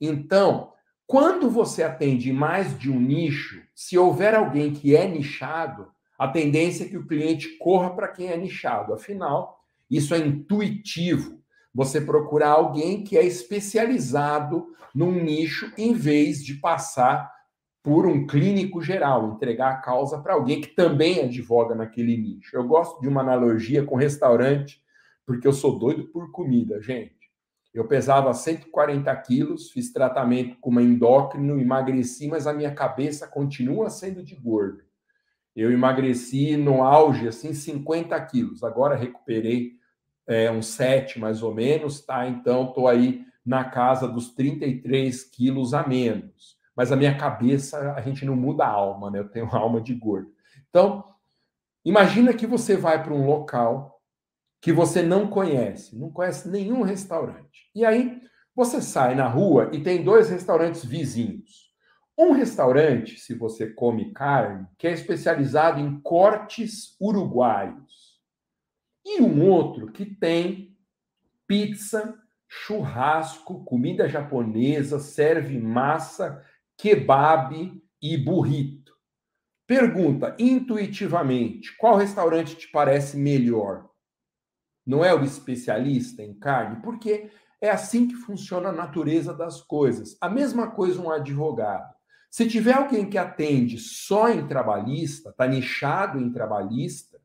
Então, 0.00 0.72
quando 1.06 1.48
você 1.48 1.84
atende 1.84 2.32
mais 2.32 2.76
de 2.76 2.90
um 2.90 2.98
nicho, 2.98 3.62
se 3.72 3.96
houver 3.96 4.34
alguém 4.34 4.72
que 4.72 4.96
é 4.96 5.06
nichado, 5.06 5.92
a 6.20 6.28
tendência 6.28 6.84
é 6.84 6.86
que 6.86 6.98
o 6.98 7.06
cliente 7.06 7.56
corra 7.56 7.96
para 7.96 8.06
quem 8.06 8.28
é 8.28 8.36
nichado. 8.36 8.92
Afinal, 8.92 9.58
isso 9.90 10.14
é 10.14 10.18
intuitivo. 10.18 11.40
Você 11.74 11.98
procurar 11.98 12.50
alguém 12.50 13.02
que 13.02 13.16
é 13.16 13.24
especializado 13.24 14.66
num 14.94 15.12
nicho 15.12 15.72
em 15.78 15.94
vez 15.94 16.44
de 16.44 16.56
passar 16.56 17.32
por 17.82 18.06
um 18.06 18.26
clínico 18.26 18.82
geral, 18.82 19.32
entregar 19.32 19.70
a 19.70 19.76
causa 19.76 20.18
para 20.18 20.34
alguém 20.34 20.60
que 20.60 20.74
também 20.74 21.20
advoga 21.20 21.74
naquele 21.74 22.18
nicho. 22.18 22.54
Eu 22.54 22.64
gosto 22.64 23.00
de 23.00 23.08
uma 23.08 23.22
analogia 23.22 23.82
com 23.82 23.96
restaurante, 23.96 24.78
porque 25.24 25.48
eu 25.48 25.54
sou 25.54 25.78
doido 25.78 26.04
por 26.08 26.30
comida, 26.32 26.82
gente. 26.82 27.16
Eu 27.72 27.88
pesava 27.88 28.34
140 28.34 29.16
quilos, 29.22 29.70
fiz 29.70 29.90
tratamento 29.90 30.58
com 30.60 30.68
uma 30.68 30.82
endócrino, 30.82 31.58
emagreci, 31.58 32.28
mas 32.28 32.46
a 32.46 32.52
minha 32.52 32.74
cabeça 32.74 33.26
continua 33.26 33.88
sendo 33.88 34.22
de 34.22 34.34
gordo. 34.34 34.89
Eu 35.54 35.72
emagreci 35.72 36.56
no 36.56 36.82
auge, 36.82 37.28
assim, 37.28 37.52
50 37.52 38.18
quilos. 38.26 38.62
Agora 38.62 38.96
recuperei 38.96 39.72
é, 40.26 40.50
uns 40.50 40.66
7 40.66 41.18
mais 41.18 41.42
ou 41.42 41.54
menos, 41.54 42.00
tá? 42.00 42.26
Então, 42.26 42.68
estou 42.68 42.86
aí 42.86 43.24
na 43.44 43.64
casa 43.64 44.06
dos 44.06 44.32
33 44.34 45.24
quilos 45.24 45.74
a 45.74 45.86
menos. 45.86 46.56
Mas 46.76 46.92
a 46.92 46.96
minha 46.96 47.16
cabeça, 47.16 47.92
a 47.94 48.00
gente 48.00 48.24
não 48.24 48.36
muda 48.36 48.64
a 48.64 48.68
alma, 48.68 49.10
né? 49.10 49.18
Eu 49.18 49.28
tenho 49.28 49.46
alma 49.54 49.80
de 49.80 49.94
gordo. 49.94 50.32
Então, 50.68 51.04
imagina 51.84 52.32
que 52.32 52.46
você 52.46 52.76
vai 52.76 53.02
para 53.02 53.12
um 53.12 53.26
local 53.26 54.00
que 54.60 54.72
você 54.72 55.02
não 55.02 55.26
conhece, 55.26 55.98
não 55.98 56.10
conhece 56.10 56.48
nenhum 56.48 56.82
restaurante. 56.82 57.70
E 57.74 57.84
aí 57.84 58.20
você 58.54 58.80
sai 58.80 59.14
na 59.14 59.26
rua 59.26 59.70
e 59.72 59.82
tem 59.82 60.04
dois 60.04 60.28
restaurantes 60.28 60.84
vizinhos. 60.84 61.69
Um 62.20 62.32
restaurante, 62.32 63.18
se 63.18 63.32
você 63.32 63.70
come 63.70 64.12
carne, 64.12 64.66
que 64.76 64.86
é 64.86 64.92
especializado 64.92 65.80
em 65.80 65.98
cortes 66.00 66.94
uruguaios. 67.00 68.20
E 69.04 69.22
um 69.22 69.48
outro 69.48 69.90
que 69.90 70.04
tem 70.04 70.76
pizza, 71.46 72.14
churrasco, 72.46 73.64
comida 73.64 74.06
japonesa, 74.06 74.98
serve 74.98 75.58
massa, 75.58 76.44
kebab 76.76 77.82
e 78.02 78.16
burrito. 78.18 78.94
Pergunta 79.66 80.36
intuitivamente: 80.38 81.74
qual 81.78 81.96
restaurante 81.96 82.54
te 82.54 82.68
parece 82.68 83.16
melhor? 83.16 83.90
não 84.90 85.04
é 85.04 85.14
o 85.14 85.22
especialista 85.22 86.22
em 86.22 86.34
carne, 86.34 86.82
porque 86.82 87.30
é 87.60 87.70
assim 87.70 88.08
que 88.08 88.16
funciona 88.16 88.70
a 88.70 88.72
natureza 88.72 89.32
das 89.32 89.60
coisas. 89.60 90.16
A 90.20 90.28
mesma 90.28 90.70
coisa 90.72 91.00
um 91.00 91.10
advogado. 91.10 91.94
Se 92.30 92.46
tiver 92.46 92.74
alguém 92.74 93.10
que 93.10 93.18
atende 93.18 93.76
só 93.76 94.30
em 94.30 94.46
trabalhista, 94.46 95.30
está 95.30 95.48
nichado 95.48 96.20
em 96.20 96.30
trabalhista, 96.30 97.20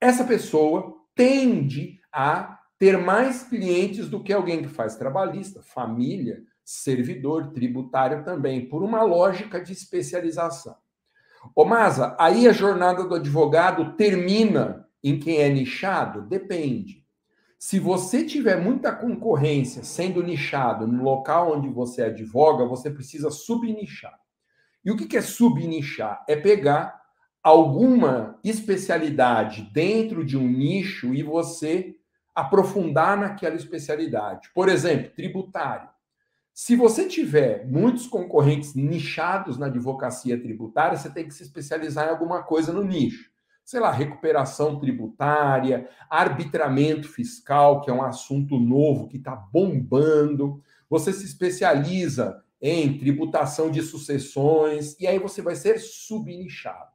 essa 0.00 0.24
pessoa 0.24 0.96
tende 1.14 2.00
a 2.10 2.58
ter 2.78 2.96
mais 2.96 3.42
clientes 3.42 4.08
do 4.08 4.22
que 4.22 4.32
alguém 4.32 4.62
que 4.62 4.68
faz 4.68 4.96
trabalhista, 4.96 5.62
família, 5.62 6.42
servidor, 6.64 7.52
tributário 7.52 8.24
também, 8.24 8.66
por 8.66 8.82
uma 8.82 9.02
lógica 9.02 9.62
de 9.62 9.74
especialização. 9.74 10.76
Ô 11.54 11.66
Masa, 11.66 12.16
aí 12.18 12.48
a 12.48 12.52
jornada 12.52 13.04
do 13.04 13.16
advogado 13.16 13.94
termina 13.94 14.88
em 15.04 15.20
quem 15.20 15.38
é 15.38 15.50
nichado? 15.50 16.22
Depende. 16.22 17.04
Se 17.58 17.78
você 17.78 18.24
tiver 18.24 18.56
muita 18.56 18.90
concorrência 18.90 19.84
sendo 19.84 20.22
nichado 20.22 20.86
no 20.86 21.02
local 21.02 21.58
onde 21.58 21.68
você 21.68 22.04
advoga, 22.04 22.64
você 22.64 22.90
precisa 22.90 23.30
subnichar. 23.30 24.19
E 24.84 24.90
o 24.90 24.96
que 24.96 25.16
é 25.16 25.20
subnichar? 25.20 26.24
É 26.28 26.36
pegar 26.36 27.00
alguma 27.42 28.38
especialidade 28.44 29.70
dentro 29.72 30.24
de 30.24 30.36
um 30.36 30.46
nicho 30.46 31.14
e 31.14 31.22
você 31.22 31.96
aprofundar 32.34 33.16
naquela 33.18 33.56
especialidade. 33.56 34.50
Por 34.54 34.68
exemplo, 34.68 35.10
tributário. 35.14 35.88
Se 36.52 36.76
você 36.76 37.06
tiver 37.06 37.66
muitos 37.66 38.06
concorrentes 38.06 38.74
nichados 38.74 39.56
na 39.56 39.66
advocacia 39.66 40.40
tributária, 40.40 40.96
você 40.98 41.10
tem 41.10 41.26
que 41.26 41.34
se 41.34 41.42
especializar 41.42 42.06
em 42.06 42.10
alguma 42.10 42.42
coisa 42.42 42.72
no 42.72 42.84
nicho 42.84 43.30
sei 43.70 43.78
lá, 43.78 43.92
recuperação 43.92 44.80
tributária, 44.80 45.88
arbitramento 46.10 47.08
fiscal, 47.08 47.80
que 47.80 47.88
é 47.88 47.94
um 47.94 48.02
assunto 48.02 48.58
novo 48.58 49.06
que 49.06 49.16
está 49.16 49.36
bombando. 49.36 50.60
Você 50.88 51.12
se 51.12 51.24
especializa 51.24 52.42
em 52.60 52.98
tributação 52.98 53.70
de 53.70 53.82
sucessões, 53.82 54.98
e 55.00 55.06
aí 55.06 55.18
você 55.18 55.40
vai 55.40 55.54
ser 55.54 55.78
subnichado. 55.78 56.90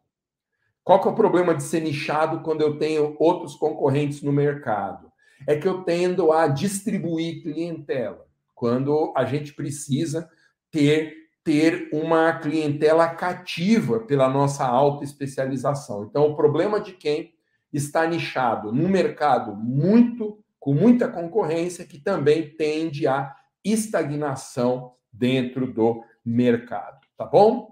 Qual 0.84 1.02
que 1.02 1.08
é 1.08 1.12
o 1.12 1.16
problema 1.16 1.56
de 1.56 1.64
ser 1.64 1.82
nichado 1.82 2.42
quando 2.42 2.62
eu 2.62 2.78
tenho 2.78 3.16
outros 3.20 3.56
concorrentes 3.56 4.22
no 4.22 4.32
mercado? 4.32 5.12
É 5.48 5.56
que 5.56 5.68
eu 5.68 5.84
tendo 5.84 6.32
a 6.32 6.48
distribuir 6.48 7.42
clientela, 7.42 8.28
quando 8.54 9.12
a 9.16 9.26
gente 9.26 9.54
precisa 9.54 10.30
ter 10.72 11.26
ter 11.46 11.90
uma 11.94 12.34
clientela 12.40 13.08
cativa 13.08 14.00
pela 14.00 14.28
nossa 14.28 14.66
alta 14.66 15.04
especialização. 15.04 16.04
Então, 16.04 16.26
o 16.26 16.36
problema 16.36 16.82
de 16.82 16.94
quem 16.94 17.36
está 17.72 18.08
nichado 18.08 18.72
num 18.72 18.90
mercado 18.90 19.56
muito 19.56 20.44
com 20.60 20.74
muita 20.74 21.08
concorrência 21.08 21.86
que 21.86 22.00
também 22.00 22.50
tende 22.50 23.06
à 23.06 23.36
estagnação 23.64 24.94
dentro 25.18 25.72
do 25.72 26.04
mercado, 26.24 27.00
tá 27.18 27.26
bom? 27.26 27.70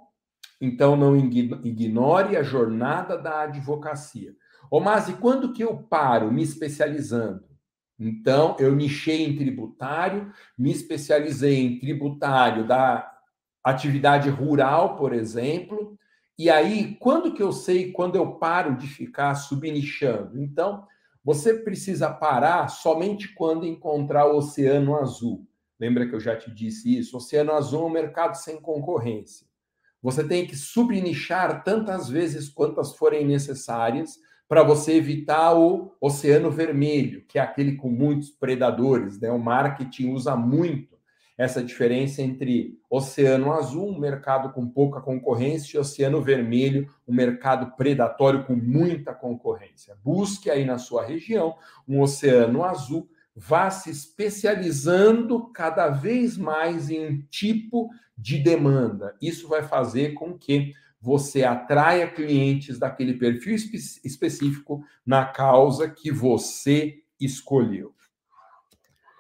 Então 0.59 0.95
não 0.95 1.15
ignore 1.15 2.37
a 2.37 2.43
jornada 2.43 3.17
da 3.17 3.41
advocacia. 3.41 4.33
Ô, 4.71 4.79
mas 4.79 5.09
e 5.09 5.13
quando 5.13 5.53
que 5.53 5.63
eu 5.63 5.75
paro 5.75 6.31
me 6.31 6.41
especializando? 6.41 7.43
Então, 7.99 8.55
eu 8.59 8.75
nichei 8.75 9.23
em 9.23 9.35
tributário, 9.35 10.31
me 10.57 10.71
especializei 10.71 11.59
em 11.59 11.79
tributário 11.79 12.65
da 12.65 13.11
atividade 13.63 14.29
rural, 14.29 14.97
por 14.97 15.13
exemplo. 15.13 15.97
E 16.37 16.49
aí, 16.49 16.95
quando 16.99 17.33
que 17.33 17.43
eu 17.43 17.51
sei 17.51 17.91
quando 17.91 18.15
eu 18.15 18.33
paro 18.33 18.75
de 18.75 18.87
ficar 18.87 19.35
subnichando? 19.35 20.41
Então, 20.41 20.85
você 21.23 21.53
precisa 21.53 22.09
parar 22.09 22.67
somente 22.67 23.33
quando 23.33 23.65
encontrar 23.65 24.25
o 24.25 24.37
oceano 24.37 24.97
azul. 24.97 25.47
Lembra 25.79 26.07
que 26.07 26.15
eu 26.15 26.19
já 26.19 26.35
te 26.35 26.51
disse 26.51 26.97
isso? 26.97 27.17
Oceano 27.17 27.53
azul 27.53 27.83
é 27.83 27.85
um 27.85 27.89
mercado 27.89 28.35
sem 28.35 28.61
concorrência. 28.61 29.47
Você 30.01 30.23
tem 30.23 30.45
que 30.45 30.55
subnichar 30.55 31.63
tantas 31.63 32.09
vezes 32.09 32.49
quantas 32.49 32.95
forem 32.95 33.25
necessárias 33.25 34.19
para 34.47 34.61
você 34.61 34.93
evitar 34.93 35.57
o 35.57 35.95
oceano 35.99 36.51
vermelho, 36.51 37.25
que 37.27 37.39
é 37.39 37.41
aquele 37.41 37.75
com 37.75 37.89
muitos 37.89 38.29
predadores. 38.29 39.19
Né? 39.19 39.31
O 39.31 39.39
marketing 39.39 40.11
usa 40.11 40.35
muito 40.35 40.93
essa 41.37 41.63
diferença 41.63 42.21
entre 42.21 42.79
Oceano 42.89 43.51
Azul, 43.51 43.89
um 43.89 43.99
mercado 43.99 44.53
com 44.53 44.69
pouca 44.69 45.01
concorrência, 45.01 45.77
e 45.77 45.79
Oceano 45.79 46.21
Vermelho, 46.21 46.87
um 47.07 47.13
mercado 47.13 47.75
predatório 47.75 48.45
com 48.45 48.55
muita 48.55 49.13
concorrência. 49.13 49.97
Busque 50.03 50.51
aí 50.51 50.63
na 50.63 50.77
sua 50.77 51.03
região 51.03 51.55
um 51.87 52.01
Oceano 52.01 52.63
Azul, 52.63 53.09
vá 53.35 53.69
se 53.69 53.89
especializando 53.89 55.51
cada 55.51 55.89
vez 55.89 56.37
mais 56.37 56.89
em 56.89 57.07
um 57.07 57.21
tipo 57.29 57.89
de 58.17 58.37
demanda. 58.37 59.15
Isso 59.21 59.47
vai 59.47 59.63
fazer 59.63 60.13
com 60.13 60.37
que 60.37 60.73
você 61.01 61.43
atraia 61.43 62.09
clientes 62.09 62.79
daquele 62.79 63.15
perfil 63.15 63.55
espe 63.55 63.77
específico 64.05 64.85
na 65.05 65.25
causa 65.25 65.89
que 65.89 66.09
você 66.11 67.03
escolheu. 67.19 67.93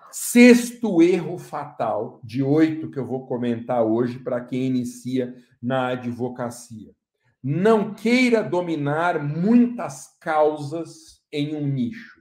Sexto 0.09 1.01
erro 1.01 1.39
fatal, 1.39 2.21
de 2.23 2.43
oito 2.43 2.89
que 2.91 2.99
eu 2.99 3.05
vou 3.05 3.25
comentar 3.25 3.83
hoje 3.83 4.19
para 4.19 4.39
quem 4.39 4.67
inicia 4.67 5.35
na 5.61 5.87
advocacia. 5.87 6.93
Não 7.41 7.93
queira 7.93 8.43
dominar 8.43 9.21
muitas 9.21 10.15
causas 10.21 11.21
em 11.31 11.55
um 11.55 11.67
nicho. 11.67 12.12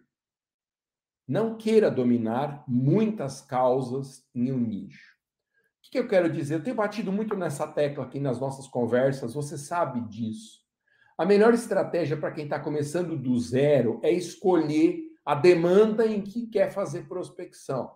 Não 1.27 1.57
queira 1.57 1.91
dominar 1.91 2.65
muitas 2.67 3.41
causas 3.41 4.25
em 4.35 4.51
um 4.53 4.59
nicho. 4.59 5.13
O 5.87 5.91
que 5.91 5.99
eu 5.99 6.09
quero 6.09 6.33
dizer? 6.33 6.55
Eu 6.55 6.63
tenho 6.63 6.77
batido 6.77 7.13
muito 7.13 7.37
nessa 7.37 7.67
tecla 7.67 8.05
aqui 8.05 8.19
nas 8.19 8.41
nossas 8.41 8.67
conversas, 8.67 9.35
você 9.35 9.59
sabe 9.59 10.01
disso. 10.09 10.63
A 11.17 11.25
melhor 11.25 11.53
estratégia 11.53 12.17
para 12.17 12.33
quem 12.33 12.45
está 12.45 12.59
começando 12.59 13.17
do 13.17 13.39
zero 13.39 14.01
é 14.03 14.11
escolher 14.11 15.01
a 15.25 15.35
demanda 15.35 16.07
em 16.07 16.21
que 16.23 16.47
quer 16.47 16.71
fazer 16.71 17.07
prospecção. 17.07 17.91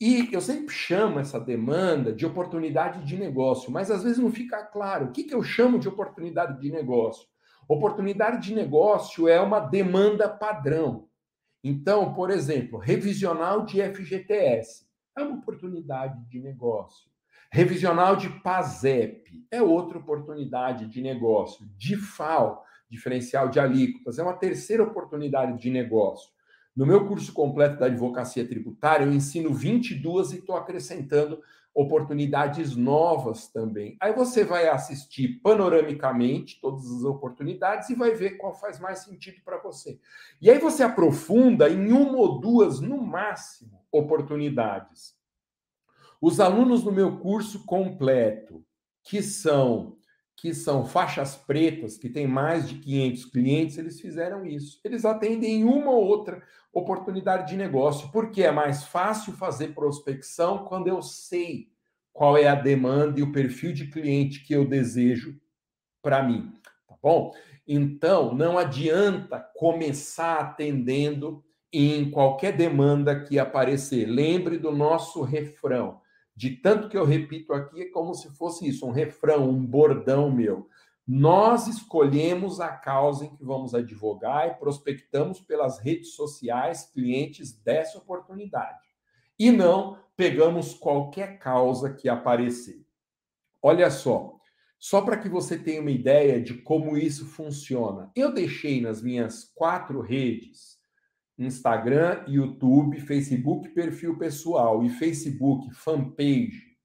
E 0.00 0.28
eu 0.32 0.40
sempre 0.40 0.72
chamo 0.72 1.18
essa 1.18 1.40
demanda 1.40 2.12
de 2.12 2.24
oportunidade 2.24 3.04
de 3.04 3.16
negócio, 3.16 3.70
mas 3.70 3.90
às 3.90 4.04
vezes 4.04 4.18
não 4.18 4.30
fica 4.30 4.62
claro. 4.64 5.06
O 5.06 5.12
que, 5.12 5.24
que 5.24 5.34
eu 5.34 5.42
chamo 5.42 5.78
de 5.78 5.88
oportunidade 5.88 6.60
de 6.60 6.70
negócio? 6.70 7.26
Oportunidade 7.68 8.46
de 8.46 8.54
negócio 8.54 9.26
é 9.26 9.40
uma 9.40 9.58
demanda 9.58 10.28
padrão. 10.28 11.07
Então, 11.62 12.14
por 12.14 12.30
exemplo, 12.30 12.78
revisional 12.78 13.64
de 13.64 13.82
FGTS 13.82 14.86
é 15.16 15.22
uma 15.22 15.38
oportunidade 15.38 16.24
de 16.28 16.40
negócio. 16.40 17.08
Revisional 17.50 18.16
de 18.16 18.28
PASEP 18.28 19.46
é 19.50 19.62
outra 19.62 19.98
oportunidade 19.98 20.86
de 20.86 21.00
negócio. 21.00 21.66
DIFAL, 21.76 22.64
diferencial 22.90 23.48
de 23.48 23.58
alíquotas, 23.58 24.18
é 24.18 24.22
uma 24.22 24.36
terceira 24.36 24.82
oportunidade 24.82 25.58
de 25.58 25.70
negócio. 25.70 26.30
No 26.76 26.86
meu 26.86 27.06
curso 27.08 27.32
completo 27.32 27.80
da 27.80 27.86
advocacia 27.86 28.46
tributária, 28.46 29.04
eu 29.04 29.12
ensino 29.12 29.52
22 29.52 30.32
e 30.32 30.38
estou 30.38 30.56
acrescentando 30.56 31.40
oportunidades 31.78 32.74
novas 32.74 33.46
também. 33.46 33.96
Aí 34.00 34.12
você 34.12 34.42
vai 34.42 34.66
assistir 34.66 35.40
panoramicamente 35.40 36.60
todas 36.60 36.84
as 36.90 37.04
oportunidades 37.04 37.88
e 37.88 37.94
vai 37.94 38.10
ver 38.16 38.30
qual 38.30 38.52
faz 38.52 38.80
mais 38.80 39.04
sentido 39.04 39.40
para 39.44 39.58
você. 39.58 40.00
E 40.42 40.50
aí 40.50 40.58
você 40.58 40.82
aprofunda 40.82 41.70
em 41.70 41.92
uma 41.92 42.18
ou 42.18 42.40
duas, 42.40 42.80
no 42.80 43.00
máximo, 43.00 43.80
oportunidades. 43.92 45.16
Os 46.20 46.40
alunos 46.40 46.82
no 46.82 46.90
meu 46.90 47.20
curso 47.20 47.64
completo, 47.64 48.64
que 49.04 49.22
são 49.22 49.97
que 50.40 50.54
são 50.54 50.86
faixas 50.86 51.34
pretas, 51.34 51.98
que 51.98 52.08
tem 52.08 52.26
mais 52.26 52.68
de 52.68 52.76
500 52.76 53.24
clientes, 53.24 53.76
eles 53.76 54.00
fizeram 54.00 54.46
isso. 54.46 54.80
Eles 54.84 55.04
atendem 55.04 55.64
uma 55.64 55.90
ou 55.90 56.04
outra 56.04 56.40
oportunidade 56.72 57.50
de 57.50 57.56
negócio, 57.56 58.08
porque 58.12 58.44
é 58.44 58.52
mais 58.52 58.84
fácil 58.84 59.32
fazer 59.32 59.74
prospecção 59.74 60.64
quando 60.64 60.86
eu 60.86 61.02
sei 61.02 61.72
qual 62.12 62.36
é 62.36 62.46
a 62.46 62.54
demanda 62.54 63.18
e 63.18 63.22
o 63.22 63.32
perfil 63.32 63.72
de 63.72 63.88
cliente 63.88 64.44
que 64.44 64.52
eu 64.52 64.64
desejo 64.64 65.36
para 66.00 66.22
mim, 66.22 66.52
tá 66.86 66.94
bom? 67.02 67.32
Então, 67.66 68.32
não 68.32 68.56
adianta 68.56 69.40
começar 69.56 70.38
atendendo 70.38 71.44
em 71.72 72.12
qualquer 72.12 72.56
demanda 72.56 73.24
que 73.24 73.40
aparecer. 73.40 74.06
Lembre 74.06 74.56
do 74.56 74.70
nosso 74.70 75.20
refrão 75.22 76.00
de 76.38 76.50
tanto 76.50 76.88
que 76.88 76.96
eu 76.96 77.04
repito 77.04 77.52
aqui, 77.52 77.82
é 77.82 77.86
como 77.86 78.14
se 78.14 78.30
fosse 78.30 78.68
isso, 78.68 78.86
um 78.86 78.92
refrão, 78.92 79.50
um 79.50 79.66
bordão 79.66 80.30
meu. 80.30 80.68
Nós 81.04 81.66
escolhemos 81.66 82.60
a 82.60 82.68
causa 82.68 83.24
em 83.24 83.34
que 83.34 83.44
vamos 83.44 83.74
advogar 83.74 84.46
e 84.46 84.54
prospectamos 84.54 85.40
pelas 85.40 85.80
redes 85.80 86.14
sociais 86.14 86.88
clientes 86.94 87.60
dessa 87.60 87.98
oportunidade. 87.98 88.78
E 89.36 89.50
não 89.50 89.98
pegamos 90.16 90.74
qualquer 90.74 91.40
causa 91.40 91.92
que 91.92 92.08
aparecer. 92.08 92.86
Olha 93.60 93.90
só, 93.90 94.36
só 94.78 95.00
para 95.00 95.16
que 95.16 95.28
você 95.28 95.58
tenha 95.58 95.80
uma 95.80 95.90
ideia 95.90 96.40
de 96.40 96.54
como 96.54 96.96
isso 96.96 97.26
funciona. 97.26 98.12
Eu 98.14 98.32
deixei 98.32 98.80
nas 98.80 99.02
minhas 99.02 99.42
quatro 99.56 100.00
redes 100.00 100.77
Instagram, 101.38 102.24
YouTube, 102.26 103.00
Facebook, 103.00 103.68
perfil 103.70 104.18
pessoal 104.18 104.84
e 104.84 104.88
Facebook 104.88 105.72
fanpage, 105.74 106.76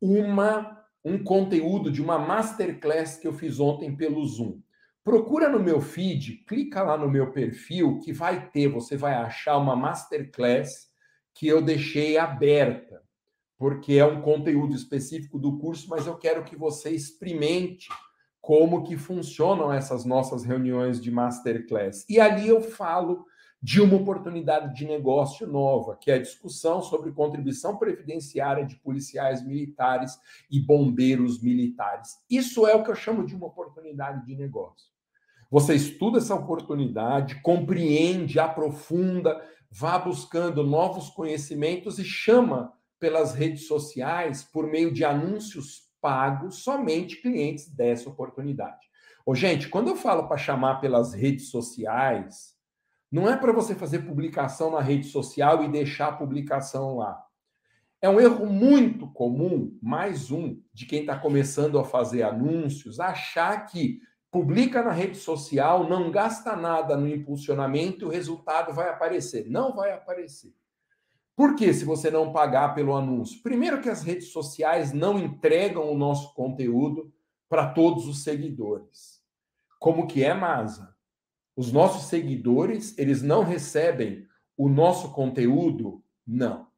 uma 0.00 0.78
um 1.04 1.22
conteúdo 1.22 1.90
de 1.90 2.02
uma 2.02 2.18
masterclass 2.18 3.16
que 3.16 3.26
eu 3.26 3.32
fiz 3.32 3.58
ontem 3.58 3.96
pelo 3.96 4.24
Zoom. 4.26 4.60
Procura 5.02 5.48
no 5.48 5.58
meu 5.58 5.80
feed, 5.80 6.44
clica 6.46 6.82
lá 6.82 6.98
no 6.98 7.10
meu 7.10 7.32
perfil 7.32 7.98
que 8.00 8.12
vai 8.12 8.50
ter, 8.50 8.68
você 8.68 8.96
vai 8.96 9.14
achar 9.14 9.56
uma 9.56 9.74
masterclass 9.74 10.88
que 11.32 11.46
eu 11.46 11.62
deixei 11.62 12.18
aberta, 12.18 13.02
porque 13.56 13.94
é 13.94 14.04
um 14.04 14.20
conteúdo 14.20 14.74
específico 14.74 15.38
do 15.38 15.56
curso, 15.58 15.88
mas 15.88 16.06
eu 16.06 16.16
quero 16.16 16.44
que 16.44 16.56
você 16.56 16.90
experimente 16.90 17.88
como 18.40 18.82
que 18.82 18.96
funcionam 18.96 19.72
essas 19.72 20.04
nossas 20.04 20.44
reuniões 20.44 21.00
de 21.00 21.10
masterclass. 21.10 22.04
E 22.08 22.20
ali 22.20 22.48
eu 22.48 22.60
falo 22.60 23.24
de 23.60 23.80
uma 23.80 23.96
oportunidade 23.96 24.74
de 24.74 24.86
negócio 24.86 25.46
nova, 25.46 25.96
que 25.96 26.10
é 26.10 26.14
a 26.14 26.22
discussão 26.22 26.80
sobre 26.80 27.10
contribuição 27.10 27.76
previdenciária 27.76 28.64
de 28.64 28.76
policiais 28.76 29.44
militares 29.44 30.18
e 30.50 30.60
bombeiros 30.60 31.42
militares. 31.42 32.18
Isso 32.30 32.66
é 32.66 32.74
o 32.74 32.84
que 32.84 32.90
eu 32.90 32.94
chamo 32.94 33.26
de 33.26 33.34
uma 33.34 33.46
oportunidade 33.46 34.24
de 34.24 34.36
negócio. 34.36 34.86
Você 35.50 35.74
estuda 35.74 36.18
essa 36.18 36.34
oportunidade, 36.34 37.40
compreende, 37.40 38.38
aprofunda, 38.38 39.42
vá 39.70 39.98
buscando 39.98 40.62
novos 40.62 41.08
conhecimentos 41.10 41.98
e 41.98 42.04
chama 42.04 42.72
pelas 43.00 43.34
redes 43.34 43.66
sociais, 43.66 44.44
por 44.44 44.66
meio 44.66 44.92
de 44.92 45.04
anúncios 45.04 45.88
pagos, 46.00 46.62
somente 46.62 47.20
clientes 47.20 47.68
dessa 47.68 48.08
oportunidade. 48.08 48.86
Ô, 49.24 49.34
gente, 49.34 49.68
quando 49.68 49.88
eu 49.88 49.96
falo 49.96 50.28
para 50.28 50.36
chamar 50.36 50.80
pelas 50.80 51.12
redes 51.12 51.50
sociais, 51.50 52.57
não 53.10 53.28
é 53.28 53.36
para 53.36 53.52
você 53.52 53.74
fazer 53.74 54.00
publicação 54.00 54.70
na 54.70 54.80
rede 54.80 55.06
social 55.06 55.64
e 55.64 55.68
deixar 55.68 56.08
a 56.08 56.16
publicação 56.16 56.96
lá. 56.96 57.24
É 58.00 58.08
um 58.08 58.20
erro 58.20 58.46
muito 58.46 59.08
comum, 59.08 59.76
mais 59.82 60.30
um, 60.30 60.60
de 60.72 60.86
quem 60.86 61.00
está 61.00 61.18
começando 61.18 61.78
a 61.78 61.84
fazer 61.84 62.22
anúncios, 62.22 63.00
achar 63.00 63.66
que 63.66 64.00
publica 64.30 64.82
na 64.82 64.92
rede 64.92 65.16
social, 65.16 65.88
não 65.88 66.10
gasta 66.10 66.54
nada 66.54 66.96
no 66.96 67.08
impulsionamento 67.08 68.04
e 68.04 68.08
o 68.08 68.10
resultado 68.10 68.72
vai 68.72 68.88
aparecer. 68.88 69.48
Não 69.48 69.74
vai 69.74 69.92
aparecer. 69.92 70.54
Por 71.34 71.56
que 71.56 71.72
se 71.72 71.84
você 71.84 72.10
não 72.10 72.32
pagar 72.32 72.74
pelo 72.74 72.94
anúncio? 72.94 73.42
Primeiro 73.42 73.80
que 73.80 73.88
as 73.88 74.02
redes 74.02 74.32
sociais 74.32 74.92
não 74.92 75.18
entregam 75.18 75.90
o 75.90 75.96
nosso 75.96 76.34
conteúdo 76.34 77.12
para 77.48 77.68
todos 77.68 78.06
os 78.06 78.22
seguidores. 78.22 79.22
Como 79.78 80.06
que 80.06 80.24
é, 80.24 80.34
Masa? 80.34 80.94
Os 81.58 81.72
nossos 81.72 82.08
seguidores, 82.08 82.96
eles 82.96 83.20
não 83.20 83.42
recebem 83.42 84.24
o 84.56 84.68
nosso 84.68 85.10
conteúdo? 85.10 86.04
Não. 86.24 86.68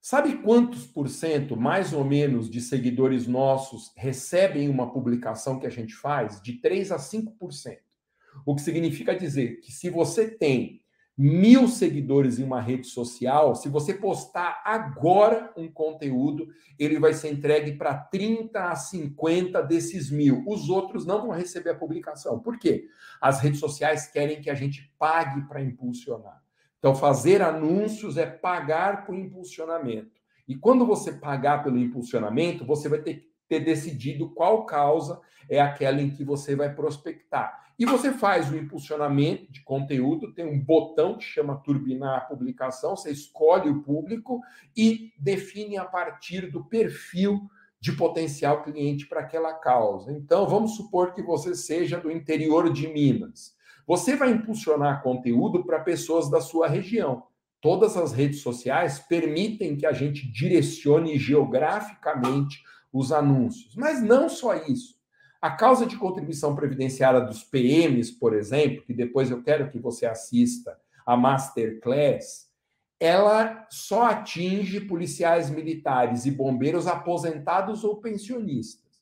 Sabe 0.00 0.38
quantos 0.38 0.86
por 0.86 1.10
cento, 1.10 1.54
mais 1.54 1.92
ou 1.92 2.02
menos, 2.02 2.48
de 2.48 2.58
seguidores 2.58 3.26
nossos 3.26 3.92
recebem 3.94 4.70
uma 4.70 4.90
publicação 4.90 5.60
que 5.60 5.66
a 5.66 5.70
gente 5.70 5.94
faz? 5.94 6.40
De 6.40 6.54
3 6.54 6.92
a 6.92 6.96
5%. 6.96 7.76
O 8.46 8.54
que 8.54 8.62
significa 8.62 9.14
dizer 9.14 9.60
que 9.60 9.70
se 9.70 9.90
você 9.90 10.30
tem 10.30 10.81
mil 11.16 11.68
seguidores 11.68 12.38
em 12.38 12.44
uma 12.44 12.60
rede 12.60 12.86
social, 12.86 13.54
se 13.54 13.68
você 13.68 13.92
postar 13.92 14.62
agora 14.64 15.52
um 15.56 15.70
conteúdo, 15.70 16.48
ele 16.78 16.98
vai 16.98 17.12
ser 17.12 17.32
entregue 17.32 17.72
para 17.72 17.94
30 17.94 18.70
a 18.70 18.74
50 18.74 19.62
desses 19.62 20.10
mil. 20.10 20.42
Os 20.46 20.68
outros 20.68 21.04
não 21.04 21.22
vão 21.22 21.30
receber 21.30 21.70
a 21.70 21.74
publicação. 21.74 22.38
Por 22.38 22.58
quê? 22.58 22.86
As 23.20 23.40
redes 23.40 23.60
sociais 23.60 24.06
querem 24.06 24.40
que 24.40 24.50
a 24.50 24.54
gente 24.54 24.92
pague 24.98 25.46
para 25.48 25.62
impulsionar. 25.62 26.42
Então, 26.78 26.94
fazer 26.94 27.42
anúncios 27.42 28.16
é 28.16 28.26
pagar 28.26 29.04
por 29.04 29.14
impulsionamento. 29.14 30.20
E 30.48 30.56
quando 30.56 30.84
você 30.84 31.12
pagar 31.12 31.62
pelo 31.62 31.78
impulsionamento, 31.78 32.64
você 32.64 32.88
vai 32.88 33.00
ter 33.00 33.14
que 33.14 33.32
ter 33.48 33.60
decidido 33.60 34.30
qual 34.30 34.64
causa 34.64 35.20
é 35.48 35.60
aquela 35.60 36.00
em 36.00 36.10
que 36.10 36.24
você 36.24 36.56
vai 36.56 36.74
prospectar. 36.74 37.71
E 37.82 37.84
você 37.84 38.12
faz 38.12 38.48
o 38.48 38.56
impulsionamento 38.56 39.50
de 39.50 39.60
conteúdo, 39.60 40.32
tem 40.32 40.46
um 40.46 40.56
botão 40.56 41.18
que 41.18 41.24
chama 41.24 41.60
turbinar 41.64 42.16
a 42.16 42.20
publicação, 42.20 42.94
você 42.94 43.10
escolhe 43.10 43.68
o 43.68 43.82
público 43.82 44.40
e 44.76 45.12
define 45.18 45.76
a 45.76 45.84
partir 45.84 46.48
do 46.48 46.64
perfil 46.64 47.50
de 47.80 47.90
potencial 47.90 48.62
cliente 48.62 49.08
para 49.08 49.22
aquela 49.22 49.52
causa. 49.54 50.12
Então, 50.12 50.46
vamos 50.46 50.76
supor 50.76 51.12
que 51.12 51.24
você 51.24 51.56
seja 51.56 51.98
do 51.98 52.08
interior 52.08 52.72
de 52.72 52.86
Minas. 52.86 53.56
Você 53.84 54.14
vai 54.14 54.30
impulsionar 54.30 55.02
conteúdo 55.02 55.64
para 55.64 55.80
pessoas 55.80 56.30
da 56.30 56.40
sua 56.40 56.68
região. 56.68 57.24
Todas 57.60 57.96
as 57.96 58.12
redes 58.12 58.42
sociais 58.42 59.00
permitem 59.00 59.76
que 59.76 59.86
a 59.86 59.92
gente 59.92 60.30
direcione 60.30 61.18
geograficamente 61.18 62.62
os 62.92 63.10
anúncios. 63.10 63.74
Mas 63.74 64.00
não 64.00 64.28
só 64.28 64.54
isso. 64.54 65.01
A 65.42 65.50
causa 65.50 65.84
de 65.84 65.96
contribuição 65.96 66.54
previdenciária 66.54 67.20
dos 67.20 67.42
PMs, 67.42 68.12
por 68.12 68.32
exemplo, 68.32 68.84
que 68.84 68.94
depois 68.94 69.28
eu 69.28 69.42
quero 69.42 69.68
que 69.68 69.78
você 69.78 70.06
assista 70.06 70.78
a 71.04 71.16
masterclass, 71.16 72.48
ela 73.00 73.66
só 73.68 74.04
atinge 74.04 74.82
policiais 74.82 75.50
militares 75.50 76.26
e 76.26 76.30
bombeiros 76.30 76.86
aposentados 76.86 77.82
ou 77.82 77.96
pensionistas. 77.96 78.92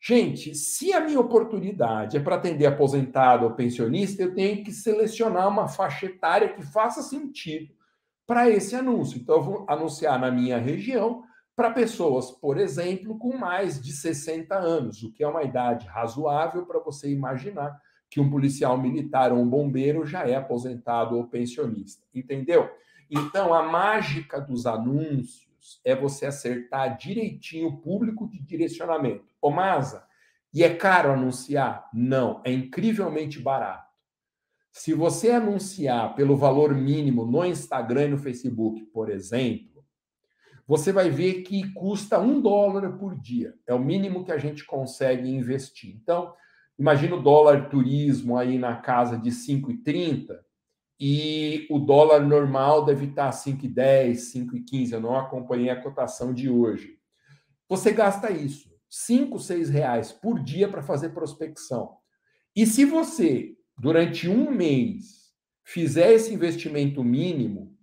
Gente, 0.00 0.56
se 0.56 0.92
a 0.92 0.98
minha 0.98 1.20
oportunidade 1.20 2.16
é 2.16 2.20
para 2.20 2.34
atender 2.34 2.66
aposentado 2.66 3.44
ou 3.44 3.52
pensionista, 3.52 4.20
eu 4.20 4.34
tenho 4.34 4.64
que 4.64 4.72
selecionar 4.72 5.46
uma 5.48 5.68
faixa 5.68 6.06
etária 6.06 6.52
que 6.52 6.62
faça 6.62 7.00
sentido 7.00 7.72
para 8.26 8.50
esse 8.50 8.74
anúncio. 8.74 9.20
Então, 9.20 9.36
eu 9.36 9.42
vou 9.42 9.66
anunciar 9.68 10.18
na 10.18 10.32
minha 10.32 10.58
região 10.58 11.22
para 11.56 11.70
pessoas, 11.70 12.30
por 12.30 12.58
exemplo, 12.58 13.18
com 13.18 13.34
mais 13.34 13.80
de 13.80 13.90
60 13.90 14.54
anos, 14.54 15.02
o 15.02 15.10
que 15.10 15.24
é 15.24 15.28
uma 15.28 15.42
idade 15.42 15.86
razoável 15.86 16.66
para 16.66 16.78
você 16.78 17.10
imaginar 17.10 17.80
que 18.10 18.20
um 18.20 18.28
policial 18.30 18.76
militar 18.78 19.32
ou 19.32 19.38
um 19.38 19.48
bombeiro 19.48 20.04
já 20.04 20.28
é 20.28 20.36
aposentado 20.36 21.16
ou 21.16 21.26
pensionista. 21.26 22.06
Entendeu? 22.14 22.68
Então, 23.10 23.54
a 23.54 23.62
mágica 23.62 24.38
dos 24.38 24.66
anúncios 24.66 25.80
é 25.82 25.96
você 25.96 26.26
acertar 26.26 26.96
direitinho 26.98 27.68
o 27.68 27.76
público 27.78 28.28
de 28.28 28.38
direcionamento. 28.38 29.24
Ô, 29.40 29.50
Masa, 29.50 30.04
e 30.52 30.62
é 30.62 30.74
caro 30.74 31.10
anunciar? 31.10 31.88
Não, 31.92 32.42
é 32.44 32.52
incrivelmente 32.52 33.40
barato. 33.40 33.86
Se 34.72 34.92
você 34.92 35.30
anunciar 35.30 36.14
pelo 36.14 36.36
valor 36.36 36.74
mínimo 36.74 37.24
no 37.24 37.44
Instagram 37.46 38.04
e 38.04 38.08
no 38.08 38.18
Facebook, 38.18 38.82
por 38.92 39.08
exemplo, 39.08 39.75
você 40.66 40.92
vai 40.92 41.08
ver 41.10 41.42
que 41.42 41.72
custa 41.72 42.18
um 42.18 42.40
dólar 42.40 42.98
por 42.98 43.18
dia. 43.18 43.54
É 43.66 43.72
o 43.72 43.78
mínimo 43.78 44.24
que 44.24 44.32
a 44.32 44.38
gente 44.38 44.64
consegue 44.64 45.28
investir. 45.28 45.94
Então, 45.94 46.34
imagina 46.78 47.14
o 47.14 47.22
dólar 47.22 47.68
turismo 47.68 48.36
aí 48.36 48.58
na 48.58 48.76
casa 48.76 49.16
de 49.16 49.30
5,30 49.30 50.36
e 50.98 51.66
o 51.70 51.78
dólar 51.78 52.20
normal 52.20 52.84
deve 52.84 53.06
estar 53.06 53.30
5,10, 53.30 54.14
5,15. 54.34 54.92
Eu 54.92 55.00
não 55.00 55.16
acompanhei 55.16 55.70
a 55.70 55.80
cotação 55.80 56.34
de 56.34 56.50
hoje. 56.50 56.98
Você 57.68 57.92
gasta 57.92 58.30
isso, 58.30 58.70
5, 58.88 59.38
6 59.38 59.70
reais 59.70 60.10
por 60.10 60.42
dia 60.42 60.68
para 60.68 60.82
fazer 60.82 61.10
prospecção. 61.10 61.96
E 62.54 62.66
se 62.66 62.84
você, 62.84 63.54
durante 63.78 64.28
um 64.28 64.50
mês, 64.50 65.32
fizer 65.62 66.12
esse 66.12 66.32
investimento 66.32 67.04
mínimo, 67.04 67.75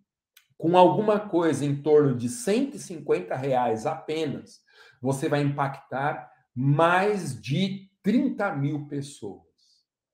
com 0.63 0.77
alguma 0.77 1.19
coisa 1.19 1.65
em 1.65 1.75
torno 1.75 2.15
de 2.15 2.29
150 2.29 3.35
reais 3.35 3.85
apenas, 3.85 4.61
você 5.01 5.27
vai 5.27 5.41
impactar 5.41 6.31
mais 6.55 7.37
de 7.37 7.89
30 8.01 8.55
mil 8.55 8.87
pessoas. 8.87 9.43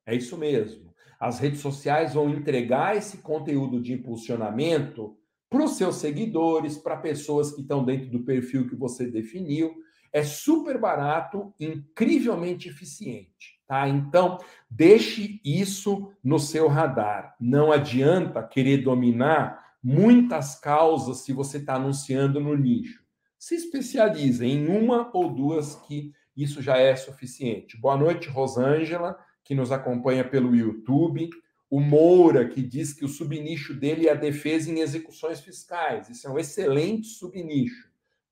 É 0.07 0.15
isso 0.15 0.35
mesmo. 0.35 0.91
As 1.19 1.37
redes 1.37 1.59
sociais 1.59 2.15
vão 2.15 2.31
entregar 2.31 2.97
esse 2.97 3.19
conteúdo 3.19 3.79
de 3.79 3.93
impulsionamento 3.93 5.15
para 5.51 5.63
os 5.63 5.77
seus 5.77 5.97
seguidores, 5.97 6.79
para 6.79 6.97
pessoas 6.97 7.51
que 7.51 7.61
estão 7.61 7.85
dentro 7.85 8.09
do 8.09 8.21
perfil 8.21 8.67
que 8.67 8.75
você 8.75 9.05
definiu. 9.05 9.75
É 10.11 10.23
super 10.23 10.79
barato, 10.79 11.53
incrivelmente 11.59 12.67
eficiente. 12.67 13.61
Tá? 13.67 13.87
Então, 13.87 14.39
deixe 14.67 15.39
isso 15.45 16.11
no 16.23 16.39
seu 16.39 16.67
radar. 16.67 17.35
Não 17.39 17.71
adianta 17.71 18.41
querer 18.41 18.77
dominar 18.77 19.68
muitas 19.83 20.59
causas 20.59 21.19
se 21.19 21.33
você 21.33 21.57
está 21.57 21.75
anunciando 21.75 22.39
no 22.39 22.55
nicho. 22.55 23.03
Se 23.37 23.55
especialize 23.55 24.45
em 24.45 24.67
uma 24.67 25.09
ou 25.13 25.33
duas 25.33 25.75
que 25.75 26.13
isso 26.35 26.61
já 26.61 26.77
é 26.77 26.95
suficiente. 26.95 27.77
Boa 27.77 27.97
noite, 27.97 28.29
Rosângela, 28.29 29.17
que 29.43 29.55
nos 29.55 29.71
acompanha 29.71 30.23
pelo 30.23 30.55
YouTube. 30.55 31.29
O 31.69 31.79
Moura, 31.79 32.47
que 32.47 32.61
diz 32.61 32.93
que 32.93 33.05
o 33.05 33.09
subnicho 33.09 33.73
dele 33.73 34.07
é 34.07 34.11
a 34.11 34.15
defesa 34.15 34.69
em 34.69 34.79
execuções 34.79 35.39
fiscais. 35.39 36.09
Isso 36.09 36.27
é 36.27 36.29
um 36.29 36.39
excelente 36.39 37.07
subnicho, 37.07 37.89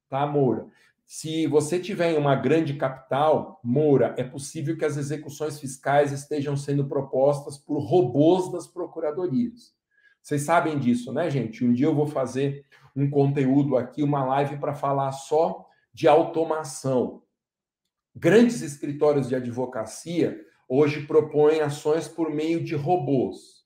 tá, 0.10 0.26
Moura? 0.26 0.68
Se 1.06 1.48
você 1.48 1.80
tiver 1.80 2.12
em 2.12 2.18
uma 2.18 2.36
grande 2.36 2.74
capital, 2.74 3.62
Moura, 3.64 4.14
é 4.18 4.24
possível 4.24 4.78
que 4.78 4.84
as 4.84 4.98
execuções 4.98 5.58
fiscais 5.58 6.12
estejam 6.12 6.58
sendo 6.58 6.86
propostas 6.86 7.58
por 7.58 7.80
robôs 7.80 8.52
das 8.52 8.68
procuradorias. 8.68 9.74
Vocês 10.28 10.42
sabem 10.42 10.78
disso, 10.78 11.14
né, 11.14 11.30
gente? 11.30 11.64
Um 11.64 11.72
dia 11.72 11.86
eu 11.86 11.96
vou 11.96 12.06
fazer 12.06 12.66
um 12.94 13.10
conteúdo 13.10 13.78
aqui, 13.78 14.04
uma 14.04 14.26
live 14.26 14.58
para 14.58 14.74
falar 14.74 15.14
só 15.14 15.66
de 15.94 16.06
automação. 16.06 17.24
Grandes 18.14 18.62
escritórios 18.62 19.30
de 19.30 19.36
advocacia 19.36 20.38
hoje 20.68 21.08
propõem 21.08 21.62
ações 21.62 22.10
por 22.10 22.30
meio 22.30 22.62
de 22.62 22.76
robôs. 22.76 23.64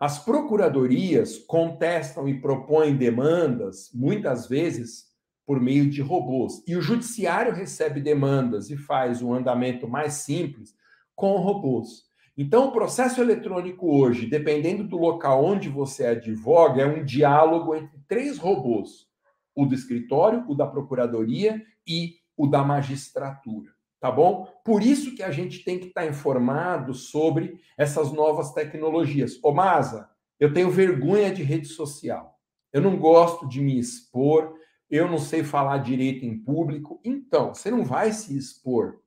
As 0.00 0.18
procuradorias 0.18 1.38
contestam 1.38 2.28
e 2.28 2.40
propõem 2.40 2.96
demandas, 2.96 3.88
muitas 3.94 4.48
vezes, 4.48 5.12
por 5.46 5.60
meio 5.60 5.88
de 5.88 6.02
robôs. 6.02 6.60
E 6.66 6.74
o 6.74 6.82
judiciário 6.82 7.52
recebe 7.52 8.00
demandas 8.00 8.68
e 8.68 8.76
faz 8.76 9.22
um 9.22 9.32
andamento 9.32 9.86
mais 9.86 10.14
simples 10.14 10.74
com 11.14 11.36
robôs. 11.36 12.09
Então, 12.36 12.68
o 12.68 12.72
processo 12.72 13.20
eletrônico 13.20 13.94
hoje, 13.94 14.26
dependendo 14.26 14.84
do 14.84 14.96
local 14.96 15.44
onde 15.44 15.68
você 15.68 16.06
advoga, 16.06 16.82
é 16.82 16.86
um 16.86 17.04
diálogo 17.04 17.74
entre 17.74 17.98
três 18.06 18.38
robôs: 18.38 19.06
o 19.54 19.66
do 19.66 19.74
escritório, 19.74 20.44
o 20.48 20.54
da 20.54 20.66
procuradoria 20.66 21.62
e 21.86 22.14
o 22.36 22.46
da 22.46 22.62
magistratura. 22.62 23.70
Tá 24.00 24.10
bom? 24.10 24.48
Por 24.64 24.82
isso 24.82 25.14
que 25.14 25.22
a 25.22 25.30
gente 25.30 25.62
tem 25.62 25.78
que 25.78 25.88
estar 25.88 26.06
informado 26.06 26.94
sobre 26.94 27.60
essas 27.76 28.10
novas 28.10 28.54
tecnologias. 28.54 29.38
Ô, 29.42 29.52
Masa, 29.52 30.08
eu 30.38 30.54
tenho 30.54 30.70
vergonha 30.70 31.30
de 31.30 31.42
rede 31.42 31.68
social. 31.68 32.38
Eu 32.72 32.80
não 32.80 32.96
gosto 32.96 33.46
de 33.46 33.60
me 33.60 33.78
expor, 33.78 34.54
eu 34.88 35.06
não 35.06 35.18
sei 35.18 35.44
falar 35.44 35.78
direito 35.78 36.24
em 36.24 36.38
público. 36.38 36.98
Então, 37.04 37.52
você 37.52 37.70
não 37.70 37.84
vai 37.84 38.12
se 38.12 38.34
expor 38.34 39.00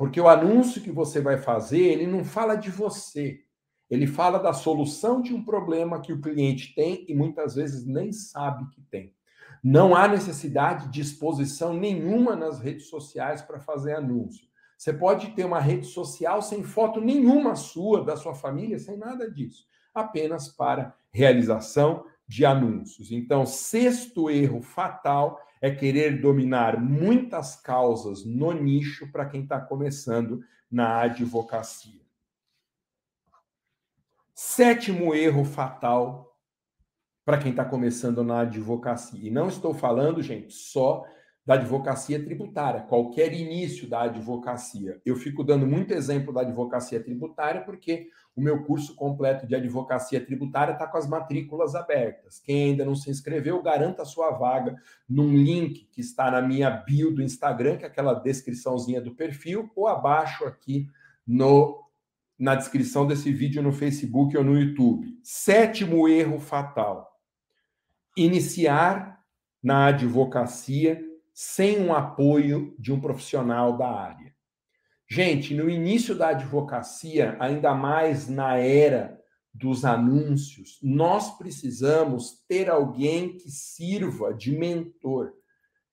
porque 0.00 0.18
o 0.18 0.30
anúncio 0.30 0.80
que 0.80 0.90
você 0.90 1.20
vai 1.20 1.36
fazer, 1.36 1.78
ele 1.78 2.06
não 2.06 2.24
fala 2.24 2.54
de 2.54 2.70
você. 2.70 3.44
Ele 3.90 4.06
fala 4.06 4.38
da 4.38 4.54
solução 4.54 5.20
de 5.20 5.34
um 5.34 5.44
problema 5.44 6.00
que 6.00 6.10
o 6.10 6.22
cliente 6.22 6.74
tem 6.74 7.04
e 7.06 7.14
muitas 7.14 7.54
vezes 7.54 7.84
nem 7.84 8.10
sabe 8.10 8.66
que 8.70 8.80
tem. 8.80 9.14
Não 9.62 9.94
há 9.94 10.08
necessidade 10.08 10.88
de 10.88 11.02
exposição 11.02 11.74
nenhuma 11.74 12.34
nas 12.34 12.60
redes 12.60 12.86
sociais 12.86 13.42
para 13.42 13.60
fazer 13.60 13.92
anúncio. 13.92 14.48
Você 14.78 14.90
pode 14.90 15.32
ter 15.32 15.44
uma 15.44 15.60
rede 15.60 15.86
social 15.86 16.40
sem 16.40 16.62
foto 16.62 16.98
nenhuma 16.98 17.54
sua, 17.54 18.02
da 18.02 18.16
sua 18.16 18.34
família, 18.34 18.78
sem 18.78 18.96
nada 18.96 19.30
disso. 19.30 19.66
Apenas 19.94 20.48
para 20.48 20.94
realização 21.12 22.06
de 22.26 22.46
anúncios. 22.46 23.12
Então, 23.12 23.44
sexto 23.44 24.30
erro 24.30 24.62
fatal 24.62 25.38
é 25.60 25.70
querer 25.70 26.20
dominar 26.20 26.80
muitas 26.80 27.56
causas 27.56 28.24
no 28.24 28.52
nicho 28.52 29.10
para 29.12 29.26
quem 29.26 29.42
está 29.42 29.60
começando 29.60 30.42
na 30.70 31.02
advocacia. 31.02 32.00
Sétimo 34.34 35.14
erro 35.14 35.44
fatal 35.44 36.38
para 37.24 37.38
quem 37.38 37.50
está 37.50 37.64
começando 37.64 38.24
na 38.24 38.40
advocacia. 38.40 39.20
E 39.22 39.30
não 39.30 39.48
estou 39.48 39.74
falando, 39.74 40.22
gente, 40.22 40.52
só 40.52 41.04
da 41.50 41.56
advocacia 41.56 42.22
tributária, 42.22 42.82
qualquer 42.82 43.32
início 43.32 43.88
da 43.88 44.02
advocacia. 44.02 45.00
Eu 45.04 45.16
fico 45.16 45.42
dando 45.42 45.66
muito 45.66 45.92
exemplo 45.92 46.32
da 46.32 46.42
advocacia 46.42 47.02
tributária 47.02 47.62
porque 47.62 48.06
o 48.36 48.40
meu 48.40 48.62
curso 48.62 48.94
completo 48.94 49.48
de 49.48 49.56
advocacia 49.56 50.24
tributária 50.24 50.74
está 50.74 50.86
com 50.86 50.96
as 50.96 51.08
matrículas 51.08 51.74
abertas. 51.74 52.38
Quem 52.38 52.70
ainda 52.70 52.84
não 52.84 52.94
se 52.94 53.10
inscreveu, 53.10 53.60
garanta 53.60 54.02
a 54.02 54.04
sua 54.04 54.30
vaga 54.30 54.76
num 55.08 55.34
link 55.34 55.88
que 55.90 56.00
está 56.00 56.30
na 56.30 56.40
minha 56.40 56.70
bio 56.70 57.12
do 57.12 57.20
Instagram, 57.20 57.78
que 57.78 57.84
é 57.84 57.88
aquela 57.88 58.14
descriçãozinha 58.14 59.00
do 59.00 59.16
perfil, 59.16 59.68
ou 59.74 59.88
abaixo 59.88 60.44
aqui 60.44 60.86
no 61.26 61.84
na 62.38 62.54
descrição 62.54 63.08
desse 63.08 63.32
vídeo 63.32 63.60
no 63.60 63.72
Facebook 63.72 64.36
ou 64.36 64.44
no 64.44 64.56
YouTube. 64.56 65.18
Sétimo 65.20 66.06
erro 66.06 66.38
fatal: 66.38 67.20
iniciar 68.16 69.20
na 69.60 69.86
advocacia 69.86 71.09
sem 71.42 71.80
um 71.80 71.94
apoio 71.94 72.74
de 72.78 72.92
um 72.92 73.00
profissional 73.00 73.78
da 73.78 73.90
área. 73.90 74.30
Gente, 75.08 75.54
no 75.54 75.70
início 75.70 76.14
da 76.14 76.28
advocacia, 76.28 77.34
ainda 77.40 77.72
mais 77.72 78.28
na 78.28 78.58
era 78.58 79.18
dos 79.50 79.86
anúncios, 79.86 80.78
nós 80.82 81.38
precisamos 81.38 82.44
ter 82.46 82.68
alguém 82.68 83.38
que 83.38 83.50
sirva 83.50 84.34
de 84.34 84.54
mentor, 84.54 85.32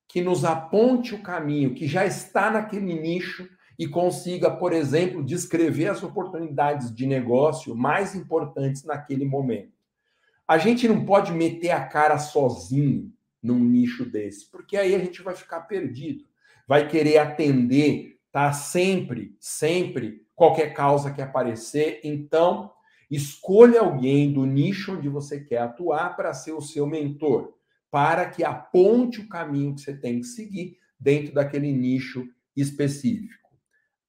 que 0.06 0.20
nos 0.20 0.44
aponte 0.44 1.16
o 1.16 1.24
caminho, 1.24 1.74
que 1.74 1.88
já 1.88 2.06
está 2.06 2.52
naquele 2.52 3.00
nicho 3.00 3.48
e 3.80 3.88
consiga, 3.88 4.52
por 4.52 4.74
exemplo, 4.74 5.24
descrever 5.24 5.88
as 5.88 6.04
oportunidades 6.04 6.94
de 6.94 7.08
negócio 7.08 7.74
mais 7.74 8.16
importantes 8.16 8.84
naquele 8.84 9.24
momento. 9.24 9.72
A 10.46 10.58
gente 10.58 10.90
não 10.90 11.06
pode 11.06 11.32
meter 11.32 11.72
a 11.72 11.86
cara 11.86 12.18
sozinho 12.18 13.14
num 13.42 13.60
nicho 13.60 14.06
desse, 14.06 14.50
porque 14.50 14.76
aí 14.76 14.96
a 14.96 15.00
gente 15.00 15.22
vai 15.22 15.36
ficar 15.36 15.62
perdido. 15.62 16.26
vai 16.68 16.88
querer 16.88 17.18
atender, 17.18 18.20
tá? 18.32 18.52
Sempre, 18.52 19.36
sempre, 19.40 20.26
qualquer 20.36 20.74
causa 20.74 21.12
que 21.12 21.22
aparecer. 21.22 22.02
Então, 22.04 22.72
escolha 23.10 23.80
alguém 23.80 24.34
do 24.34 24.46
nicho 24.46 24.94
onde 24.94 25.08
você 25.08 25.40
quer 25.40 25.60
atuar 25.60 26.16
para 26.16 26.34
ser 26.34 26.52
o 26.52 26.62
seu 26.62 26.86
mentor, 26.86 27.54
para 27.90 28.30
que 28.30 28.44
aponte 28.44 29.22
o 29.22 29.30
caminho 29.30 29.76
que 29.76 29.82
você 29.82 29.96
tem 29.96 30.20
que 30.20 30.28
seguir 30.28 30.78
dentro 31.00 31.34
daquele 31.34 31.72
nicho 31.72 32.28
específico. 32.56 33.48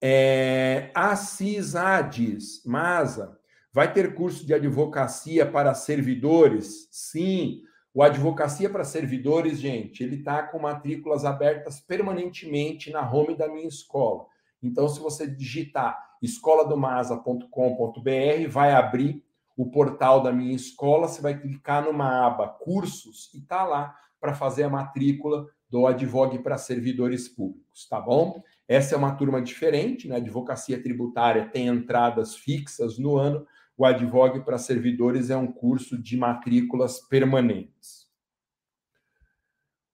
É, 0.01 0.91
a 0.95 1.17
CISADES, 1.17 2.63
MASA, 2.65 3.39
vai 3.73 3.93
ter 3.93 4.15
curso 4.15 4.47
de 4.47 4.55
advocacia 4.55 5.47
para 5.47 5.75
servidores? 5.75 6.89
Sim. 6.91 7.63
O 7.99 8.03
Advocacia 8.05 8.71
para 8.71 8.85
Servidores, 8.85 9.59
gente, 9.59 10.05
ele 10.05 10.19
está 10.19 10.45
com 10.45 10.61
matrículas 10.61 11.25
abertas 11.25 11.81
permanentemente 11.81 12.93
na 12.93 13.13
home 13.13 13.37
da 13.37 13.49
minha 13.49 13.67
escola. 13.67 14.25
Então, 14.63 14.89
se 14.89 15.01
você 15.01 15.27
digitar 15.27 15.99
escoladomasa.com.br, 16.23 18.49
vai 18.49 18.71
abrir 18.71 19.21
o 19.57 19.69
portal 19.69 20.23
da 20.23 20.31
minha 20.31 20.55
escola, 20.55 21.09
você 21.09 21.21
vai 21.21 21.41
clicar 21.41 21.85
numa 21.85 22.25
aba 22.25 22.47
cursos 22.47 23.35
e 23.35 23.41
tá 23.41 23.65
lá 23.65 23.97
para 24.21 24.33
fazer 24.33 24.63
a 24.63 24.71
matrícula 24.71 25.49
do 25.69 25.85
Advogue 25.85 26.39
para 26.39 26.57
Servidores 26.57 27.29
Públicos, 27.29 27.89
tá 27.89 28.01
bom? 28.01 28.45
Essa 28.69 28.95
é 28.95 28.99
uma 28.99 29.17
turma 29.17 29.43
diferente, 29.43 30.07
né? 30.07 30.19
Advocacia 30.19 30.81
tributária 30.81 31.49
tem 31.49 31.67
entradas 31.67 32.37
fixas 32.37 32.97
no 32.97 33.17
ano, 33.17 33.45
o 33.79 33.85
Advogue 33.85 34.41
para 34.41 34.59
Servidores 34.59 35.31
é 35.31 35.37
um 35.37 35.47
curso 35.47 35.97
de 35.97 36.17
matrículas 36.17 37.01
permanentes. 37.01 38.09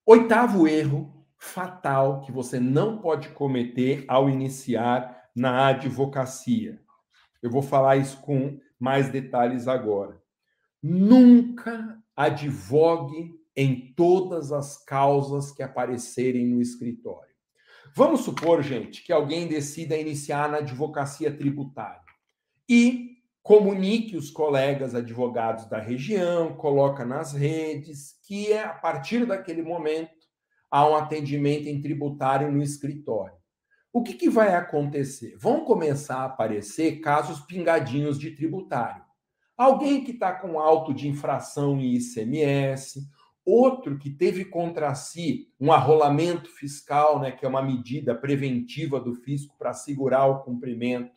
Oitavo 0.07 0.67
erro 0.67 1.27
fatal 1.37 2.23
que 2.23 2.33
você 2.33 2.59
não 2.59 2.97
pode 2.97 3.29
cometer 3.31 4.07
ao 4.09 4.31
iniciar 4.31 5.29
na 5.37 5.67
advocacia. 5.67 6.81
Eu 7.43 7.51
vou 7.51 7.61
falar 7.61 7.99
isso 7.99 8.23
com 8.23 8.59
mais 8.81 9.11
detalhes 9.11 9.69
agora. 9.69 10.19
Nunca 10.83 12.03
advogue 12.17 13.39
em 13.55 13.93
todas 13.95 14.51
as 14.51 14.83
causas 14.83 15.53
que 15.53 15.63
aparecerem 15.63 16.47
no 16.47 16.63
escritório. 16.63 17.35
Vamos 17.95 18.23
supor, 18.23 18.63
gente, 18.63 19.05
que 19.05 19.13
alguém 19.13 19.47
decida 19.47 19.95
iniciar 19.95 20.51
na 20.51 20.59
advocacia 20.59 21.31
tributária 21.31 22.01
e 22.69 23.14
comunique 23.45 24.17
os 24.17 24.31
colegas 24.31 24.95
advogados 24.95 25.67
da 25.67 25.79
região, 25.79 26.55
coloca 26.55 27.05
nas 27.05 27.35
redes 27.35 28.19
que 28.27 28.51
é 28.51 28.65
a 28.65 28.73
partir 28.73 29.27
daquele 29.27 29.61
momento 29.61 30.25
há 30.71 30.89
um 30.89 30.97
atendimento 30.97 31.69
em 31.69 31.79
tributário 31.79 32.51
no 32.51 32.63
escritório. 32.63 33.37
O 33.93 34.03
que, 34.03 34.15
que 34.15 34.31
vai 34.31 34.55
acontecer? 34.55 35.37
Vão 35.39 35.63
começar 35.63 36.21
a 36.21 36.25
aparecer 36.25 37.01
casos 37.01 37.39
pingadinhos 37.41 38.19
de 38.19 38.31
tributário. 38.31 39.05
Alguém 39.59 40.03
que 40.03 40.13
está 40.13 40.33
com 40.33 40.59
auto 40.59 40.95
de 40.95 41.07
infração 41.07 41.79
em 41.79 41.97
ICMS, 41.97 43.07
outro 43.45 43.99
que 43.99 44.09
teve 44.09 44.47
contra 44.47 44.95
si 44.95 45.53
um 45.61 45.71
arrolamento 45.71 46.49
fiscal, 46.49 47.21
né, 47.21 47.31
que 47.31 47.45
é 47.45 47.49
uma 47.49 47.63
medida 47.63 48.15
preventiva 48.15 48.99
do 48.99 49.15
fisco 49.15 49.55
para 49.59 49.71
assegurar 49.71 50.31
o 50.31 50.43
cumprimento 50.43 51.14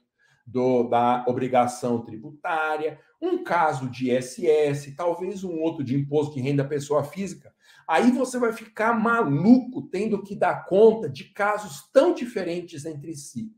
do, 0.47 0.83
da 0.83 1.25
obrigação 1.27 2.01
tributária, 2.01 2.99
um 3.21 3.43
caso 3.43 3.89
de 3.89 4.11
ISS, 4.11 4.95
talvez 4.95 5.43
um 5.43 5.59
outro 5.59 5.83
de 5.83 5.93
imposto 5.93 6.35
de 6.35 6.41
renda 6.41 6.63
pessoa 6.63 7.03
física. 7.03 7.53
Aí 7.85 8.11
você 8.11 8.39
vai 8.39 8.53
ficar 8.53 8.97
maluco 8.97 9.81
tendo 9.81 10.23
que 10.23 10.35
dar 10.35 10.65
conta 10.65 11.09
de 11.09 11.25
casos 11.25 11.89
tão 11.91 12.13
diferentes 12.13 12.85
entre 12.85 13.13
si. 13.13 13.51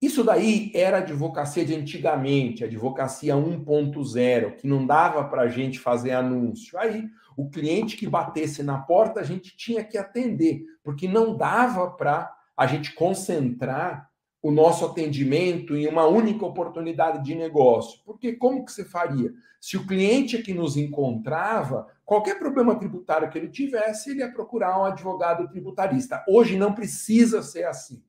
Isso 0.00 0.22
daí 0.22 0.70
era 0.72 0.98
a 0.98 1.00
advocacia 1.00 1.64
de 1.64 1.74
antigamente, 1.74 2.62
advocacia 2.62 3.34
1.0, 3.34 4.54
que 4.54 4.66
não 4.66 4.86
dava 4.86 5.24
para 5.24 5.42
a 5.42 5.48
gente 5.48 5.80
fazer 5.80 6.12
anúncio. 6.12 6.78
Aí 6.78 7.08
o 7.36 7.50
cliente 7.50 7.96
que 7.96 8.06
batesse 8.06 8.62
na 8.62 8.78
porta 8.78 9.18
a 9.18 9.24
gente 9.24 9.56
tinha 9.56 9.82
que 9.82 9.98
atender, 9.98 10.62
porque 10.84 11.08
não 11.08 11.36
dava 11.36 11.90
para 11.90 12.32
a 12.56 12.66
gente 12.66 12.94
concentrar 12.94 14.08
o 14.42 14.50
nosso 14.50 14.84
atendimento 14.84 15.76
em 15.76 15.86
uma 15.88 16.06
única 16.06 16.44
oportunidade 16.46 17.24
de 17.24 17.34
negócio. 17.34 18.00
Porque 18.04 18.34
como 18.34 18.64
que 18.64 18.72
você 18.72 18.84
faria? 18.84 19.32
Se 19.60 19.76
o 19.76 19.86
cliente 19.86 20.42
que 20.42 20.54
nos 20.54 20.76
encontrava, 20.76 21.88
qualquer 22.04 22.38
problema 22.38 22.78
tributário 22.78 23.28
que 23.30 23.36
ele 23.36 23.48
tivesse, 23.48 24.10
ele 24.10 24.20
ia 24.20 24.32
procurar 24.32 24.80
um 24.80 24.84
advogado 24.84 25.48
tributarista. 25.48 26.24
Hoje 26.28 26.56
não 26.56 26.72
precisa 26.72 27.42
ser 27.42 27.64
assim. 27.64 28.02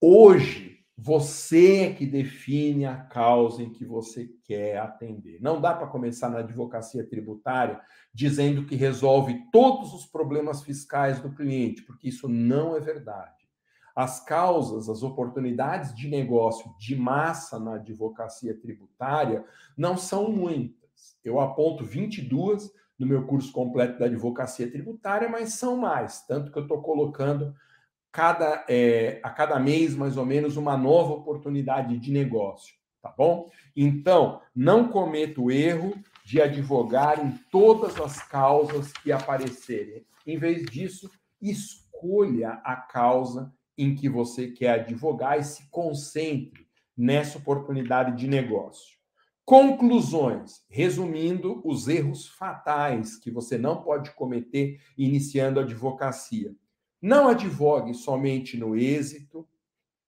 Hoje, 0.00 0.72
você 0.96 1.80
é 1.82 1.92
que 1.92 2.06
define 2.06 2.86
a 2.86 2.96
causa 2.96 3.62
em 3.62 3.70
que 3.70 3.84
você 3.84 4.30
quer 4.44 4.78
atender. 4.78 5.40
Não 5.40 5.60
dá 5.60 5.74
para 5.74 5.86
começar 5.86 6.28
na 6.28 6.38
advocacia 6.38 7.06
tributária 7.06 7.80
dizendo 8.14 8.66
que 8.66 8.76
resolve 8.76 9.46
todos 9.50 9.92
os 9.92 10.06
problemas 10.06 10.62
fiscais 10.62 11.20
do 11.20 11.34
cliente, 11.34 11.82
porque 11.82 12.08
isso 12.08 12.28
não 12.28 12.76
é 12.76 12.80
verdade. 12.80 13.41
As 13.94 14.24
causas, 14.24 14.88
as 14.88 15.02
oportunidades 15.02 15.94
de 15.94 16.08
negócio 16.08 16.74
de 16.78 16.96
massa 16.96 17.58
na 17.58 17.74
advocacia 17.74 18.54
tributária 18.54 19.44
não 19.76 19.96
são 19.96 20.30
muitas. 20.30 21.16
Eu 21.24 21.40
aponto 21.40 21.84
22 21.84 22.70
no 22.98 23.06
meu 23.06 23.26
curso 23.26 23.52
completo 23.52 23.98
da 23.98 24.06
advocacia 24.06 24.70
tributária, 24.70 25.28
mas 25.28 25.54
são 25.54 25.76
mais, 25.76 26.24
tanto 26.26 26.52
que 26.52 26.58
eu 26.58 26.62
estou 26.62 26.80
colocando 26.80 27.54
cada, 28.12 28.64
é, 28.68 29.20
a 29.22 29.30
cada 29.30 29.58
mês, 29.58 29.96
mais 29.96 30.16
ou 30.16 30.26
menos, 30.26 30.56
uma 30.56 30.76
nova 30.76 31.14
oportunidade 31.14 31.98
de 31.98 32.12
negócio, 32.12 32.74
tá 33.00 33.12
bom? 33.16 33.50
Então, 33.74 34.40
não 34.54 34.88
cometa 34.88 35.40
o 35.40 35.50
erro 35.50 35.94
de 36.24 36.40
advogar 36.40 37.24
em 37.24 37.32
todas 37.50 37.98
as 38.00 38.22
causas 38.22 38.92
que 38.92 39.10
aparecerem. 39.10 40.06
Em 40.26 40.38
vez 40.38 40.64
disso, 40.66 41.10
escolha 41.40 42.60
a 42.64 42.76
causa 42.76 43.52
em 43.82 43.94
que 43.94 44.08
você 44.08 44.48
quer 44.48 44.80
advogar 44.80 45.38
e 45.38 45.44
se 45.44 45.68
concentre 45.70 46.66
nessa 46.96 47.38
oportunidade 47.38 48.16
de 48.16 48.28
negócio. 48.28 48.96
Conclusões, 49.44 50.64
resumindo 50.68 51.60
os 51.64 51.88
erros 51.88 52.28
fatais 52.28 53.16
que 53.16 53.30
você 53.30 53.58
não 53.58 53.82
pode 53.82 54.12
cometer 54.12 54.80
iniciando 54.96 55.58
a 55.58 55.64
advocacia. 55.64 56.54
Não 57.00 57.28
advogue 57.28 57.92
somente 57.92 58.56
no 58.56 58.76
êxito. 58.76 59.46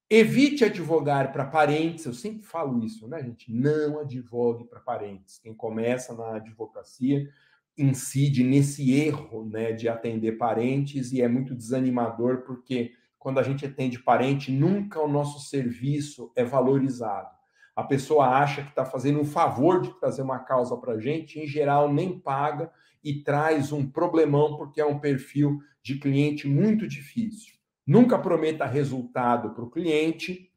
Evite 0.08 0.64
advogar 0.64 1.32
para 1.32 1.44
parentes. 1.44 2.04
Eu 2.04 2.14
sempre 2.14 2.44
falo 2.44 2.84
isso, 2.84 3.08
né, 3.08 3.20
gente? 3.24 3.52
Não 3.52 3.98
advogue 3.98 4.64
para 4.66 4.78
parentes. 4.78 5.38
Quem 5.40 5.52
começa 5.52 6.14
na 6.14 6.36
advocacia 6.36 7.28
incide 7.76 8.44
nesse 8.44 8.92
erro, 8.92 9.44
né, 9.44 9.72
de 9.72 9.88
atender 9.88 10.38
parentes 10.38 11.12
e 11.12 11.20
é 11.20 11.26
muito 11.26 11.56
desanimador 11.56 12.42
porque 12.42 12.92
quando 13.24 13.40
a 13.40 13.42
gente 13.42 13.64
atende 13.64 13.98
parente, 13.98 14.52
nunca 14.52 15.00
o 15.00 15.08
nosso 15.08 15.48
serviço 15.48 16.30
é 16.36 16.44
valorizado. 16.44 17.30
A 17.74 17.82
pessoa 17.82 18.28
acha 18.28 18.62
que 18.62 18.68
está 18.68 18.84
fazendo 18.84 19.18
um 19.18 19.24
favor 19.24 19.80
de 19.80 19.98
trazer 19.98 20.20
uma 20.20 20.40
causa 20.40 20.76
para 20.76 20.92
a 20.92 21.00
gente, 21.00 21.40
em 21.40 21.46
geral 21.46 21.90
nem 21.90 22.18
paga 22.18 22.70
e 23.02 23.22
traz 23.22 23.72
um 23.72 23.90
problemão 23.90 24.58
porque 24.58 24.78
é 24.78 24.84
um 24.84 24.98
perfil 24.98 25.58
de 25.82 25.98
cliente 25.98 26.46
muito 26.46 26.86
difícil. 26.86 27.54
Nunca 27.86 28.18
prometa 28.18 28.66
resultado 28.66 29.54
para 29.54 29.64
o 29.64 29.70
cliente, 29.70 30.50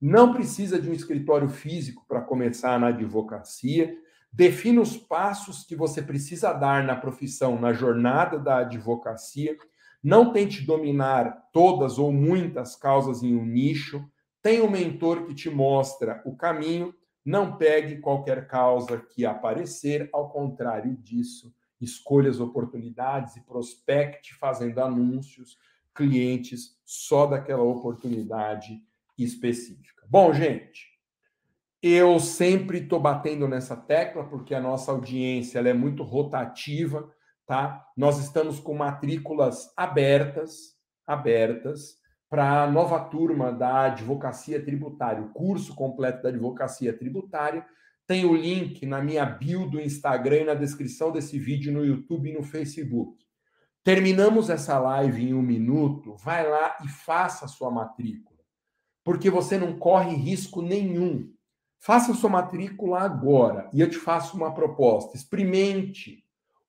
não 0.00 0.32
precisa 0.32 0.80
de 0.80 0.88
um 0.88 0.94
escritório 0.94 1.50
físico 1.50 2.06
para 2.08 2.22
começar 2.22 2.80
na 2.80 2.86
advocacia. 2.86 3.94
Defina 4.32 4.80
os 4.80 4.96
passos 4.96 5.62
que 5.62 5.76
você 5.76 6.00
precisa 6.00 6.54
dar 6.54 6.82
na 6.84 6.96
profissão, 6.96 7.60
na 7.60 7.74
jornada 7.74 8.38
da 8.38 8.60
advocacia 8.60 9.54
não 10.04 10.34
tente 10.34 10.60
dominar 10.60 11.48
todas 11.50 11.98
ou 11.98 12.12
muitas 12.12 12.76
causas 12.76 13.22
em 13.22 13.34
um 13.34 13.46
nicho. 13.46 14.04
Tenha 14.42 14.62
um 14.62 14.70
mentor 14.70 15.24
que 15.24 15.34
te 15.34 15.48
mostra 15.48 16.20
o 16.26 16.36
caminho. 16.36 16.94
Não 17.24 17.56
pegue 17.56 18.02
qualquer 18.02 18.46
causa 18.46 18.98
que 18.98 19.24
aparecer. 19.24 20.10
Ao 20.12 20.28
contrário 20.28 20.94
disso, 20.98 21.54
escolha 21.80 22.28
as 22.28 22.38
oportunidades 22.38 23.34
e 23.36 23.46
prospecte 23.46 24.34
fazendo 24.34 24.78
anúncios, 24.80 25.56
clientes 25.94 26.78
só 26.84 27.24
daquela 27.24 27.62
oportunidade 27.62 28.82
específica. 29.16 30.04
Bom, 30.06 30.34
gente, 30.34 30.86
eu 31.82 32.20
sempre 32.20 32.80
estou 32.80 33.00
batendo 33.00 33.48
nessa 33.48 33.74
tecla 33.74 34.24
porque 34.24 34.54
a 34.54 34.60
nossa 34.60 34.92
audiência 34.92 35.60
é 35.60 35.72
muito 35.72 36.02
rotativa 36.02 37.10
tá? 37.46 37.86
Nós 37.96 38.18
estamos 38.18 38.58
com 38.58 38.74
matrículas 38.74 39.72
abertas, 39.76 40.74
abertas 41.06 41.96
para 42.28 42.64
a 42.64 42.70
nova 42.70 42.98
turma 42.98 43.52
da 43.52 43.82
advocacia 43.82 44.62
tributária, 44.62 45.22
o 45.22 45.32
curso 45.32 45.74
completo 45.74 46.22
da 46.22 46.30
advocacia 46.30 46.92
tributária. 46.92 47.64
Tem 48.06 48.24
o 48.24 48.34
link 48.34 48.84
na 48.84 49.00
minha 49.00 49.24
bio 49.24 49.68
do 49.68 49.80
Instagram 49.80 50.38
e 50.38 50.44
na 50.44 50.54
descrição 50.54 51.10
desse 51.12 51.38
vídeo 51.38 51.72
no 51.72 51.84
YouTube 51.84 52.30
e 52.30 52.34
no 52.34 52.42
Facebook. 52.42 53.24
Terminamos 53.82 54.50
essa 54.50 54.78
live 54.78 55.22
em 55.22 55.34
um 55.34 55.42
minuto, 55.42 56.16
vai 56.16 56.48
lá 56.48 56.76
e 56.84 56.88
faça 56.88 57.44
a 57.44 57.48
sua 57.48 57.70
matrícula, 57.70 58.40
porque 59.04 59.30
você 59.30 59.58
não 59.58 59.78
corre 59.78 60.14
risco 60.16 60.62
nenhum. 60.62 61.30
Faça 61.78 62.12
a 62.12 62.14
sua 62.14 62.30
matrícula 62.30 63.00
agora 63.00 63.68
e 63.72 63.80
eu 63.80 63.90
te 63.90 63.98
faço 63.98 64.36
uma 64.38 64.54
proposta. 64.54 65.16
Experimente 65.16 66.23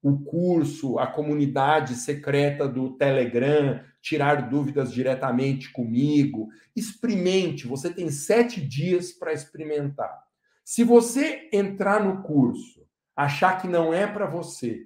o 0.06 0.20
curso, 0.20 1.00
a 1.00 1.08
comunidade 1.08 1.96
secreta 1.96 2.68
do 2.68 2.92
Telegram, 2.92 3.82
tirar 4.00 4.48
dúvidas 4.48 4.94
diretamente 4.94 5.72
comigo. 5.72 6.50
Experimente, 6.76 7.66
você 7.66 7.92
tem 7.92 8.12
sete 8.12 8.62
dias 8.62 9.12
para 9.12 9.34
experimentar. 9.34 10.16
Se 10.64 10.84
você 10.84 11.50
entrar 11.52 12.04
no 12.04 12.22
curso, 12.22 12.86
achar 13.16 13.60
que 13.60 13.68
não 13.68 13.92
é 13.92 14.06
para 14.06 14.28
você, 14.28 14.84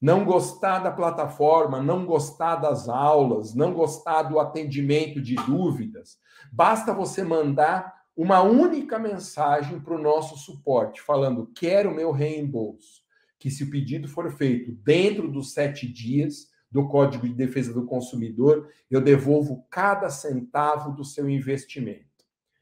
não 0.00 0.24
gostar 0.24 0.80
da 0.80 0.90
plataforma, 0.90 1.80
não 1.80 2.04
gostar 2.04 2.56
das 2.56 2.88
aulas, 2.88 3.54
não 3.54 3.72
gostar 3.72 4.22
do 4.22 4.40
atendimento 4.40 5.22
de 5.22 5.36
dúvidas, 5.36 6.18
basta 6.50 6.92
você 6.92 7.22
mandar 7.22 7.94
uma 8.16 8.42
única 8.42 8.98
mensagem 8.98 9.78
para 9.78 9.94
o 9.94 10.02
nosso 10.02 10.36
suporte, 10.36 11.00
falando: 11.00 11.48
quero 11.54 11.94
meu 11.94 12.10
reembolso. 12.10 13.06
Que 13.38 13.50
se 13.50 13.64
o 13.64 13.70
pedido 13.70 14.08
for 14.08 14.30
feito 14.32 14.72
dentro 14.72 15.30
dos 15.30 15.52
sete 15.52 15.86
dias 15.86 16.48
do 16.70 16.86
Código 16.88 17.26
de 17.26 17.34
Defesa 17.34 17.72
do 17.72 17.86
Consumidor, 17.86 18.68
eu 18.90 19.00
devolvo 19.00 19.66
cada 19.70 20.10
centavo 20.10 20.92
do 20.92 21.04
seu 21.04 21.28
investimento. 21.28 22.06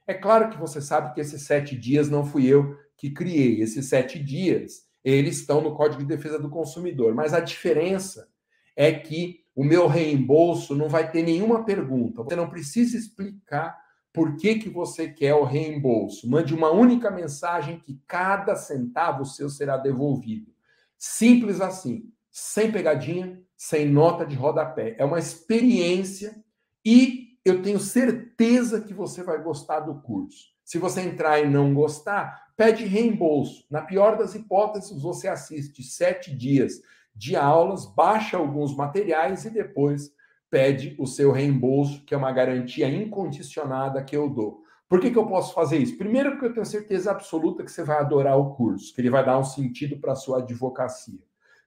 É 0.06 0.14
claro 0.14 0.50
que 0.50 0.58
você 0.58 0.80
sabe 0.80 1.12
que 1.14 1.20
esses 1.20 1.42
sete 1.42 1.76
dias 1.76 2.08
não 2.08 2.24
fui 2.24 2.46
eu 2.46 2.76
que 2.96 3.10
criei. 3.10 3.60
Esses 3.60 3.88
sete 3.88 4.18
dias 4.18 4.86
eles 5.02 5.38
estão 5.38 5.60
no 5.60 5.74
Código 5.74 6.02
de 6.02 6.08
Defesa 6.08 6.38
do 6.38 6.50
Consumidor. 6.50 7.14
Mas 7.14 7.32
a 7.32 7.40
diferença 7.40 8.28
é 8.74 8.92
que 8.92 9.40
o 9.54 9.64
meu 9.64 9.86
reembolso 9.86 10.74
não 10.74 10.88
vai 10.88 11.10
ter 11.10 11.22
nenhuma 11.22 11.64
pergunta. 11.64 12.22
Você 12.22 12.36
não 12.36 12.50
precisa 12.50 12.96
explicar 12.96 13.76
por 14.12 14.36
que, 14.36 14.56
que 14.56 14.68
você 14.68 15.08
quer 15.08 15.34
o 15.34 15.44
reembolso. 15.44 16.28
Mande 16.28 16.54
uma 16.54 16.70
única 16.70 17.10
mensagem 17.10 17.78
que 17.78 18.00
cada 18.06 18.56
centavo 18.56 19.24
seu 19.24 19.48
será 19.48 19.76
devolvido. 19.76 20.55
Simples 20.98 21.60
assim, 21.60 22.10
sem 22.30 22.70
pegadinha, 22.70 23.40
sem 23.56 23.88
nota 23.88 24.26
de 24.26 24.34
rodapé. 24.34 24.94
É 24.98 25.04
uma 25.04 25.18
experiência 25.18 26.36
e 26.84 27.38
eu 27.44 27.62
tenho 27.62 27.78
certeza 27.78 28.80
que 28.80 28.92
você 28.92 29.22
vai 29.22 29.42
gostar 29.42 29.80
do 29.80 30.00
curso. 30.02 30.46
Se 30.64 30.78
você 30.78 31.00
entrar 31.00 31.38
e 31.38 31.48
não 31.48 31.72
gostar, 31.72 32.52
pede 32.56 32.84
reembolso. 32.84 33.64
Na 33.70 33.82
pior 33.82 34.18
das 34.18 34.34
hipóteses, 34.34 35.00
você 35.00 35.28
assiste 35.28 35.82
sete 35.82 36.34
dias 36.34 36.80
de 37.14 37.36
aulas, 37.36 37.86
baixa 37.86 38.36
alguns 38.36 38.76
materiais 38.76 39.44
e 39.44 39.50
depois 39.50 40.10
pede 40.50 40.96
o 40.98 41.06
seu 41.06 41.32
reembolso, 41.32 42.04
que 42.04 42.14
é 42.14 42.16
uma 42.16 42.32
garantia 42.32 42.88
incondicionada 42.88 44.02
que 44.02 44.16
eu 44.16 44.28
dou. 44.28 44.62
Por 44.88 45.00
que, 45.00 45.10
que 45.10 45.18
eu 45.18 45.26
posso 45.26 45.52
fazer 45.52 45.78
isso? 45.78 45.98
Primeiro, 45.98 46.32
porque 46.32 46.46
eu 46.46 46.52
tenho 46.52 46.66
certeza 46.66 47.10
absoluta 47.10 47.64
que 47.64 47.70
você 47.70 47.82
vai 47.82 47.98
adorar 47.98 48.38
o 48.38 48.54
curso, 48.54 48.94
que 48.94 49.00
ele 49.00 49.10
vai 49.10 49.24
dar 49.24 49.38
um 49.38 49.44
sentido 49.44 49.98
para 49.98 50.12
a 50.12 50.16
sua 50.16 50.38
advocacia. 50.38 51.18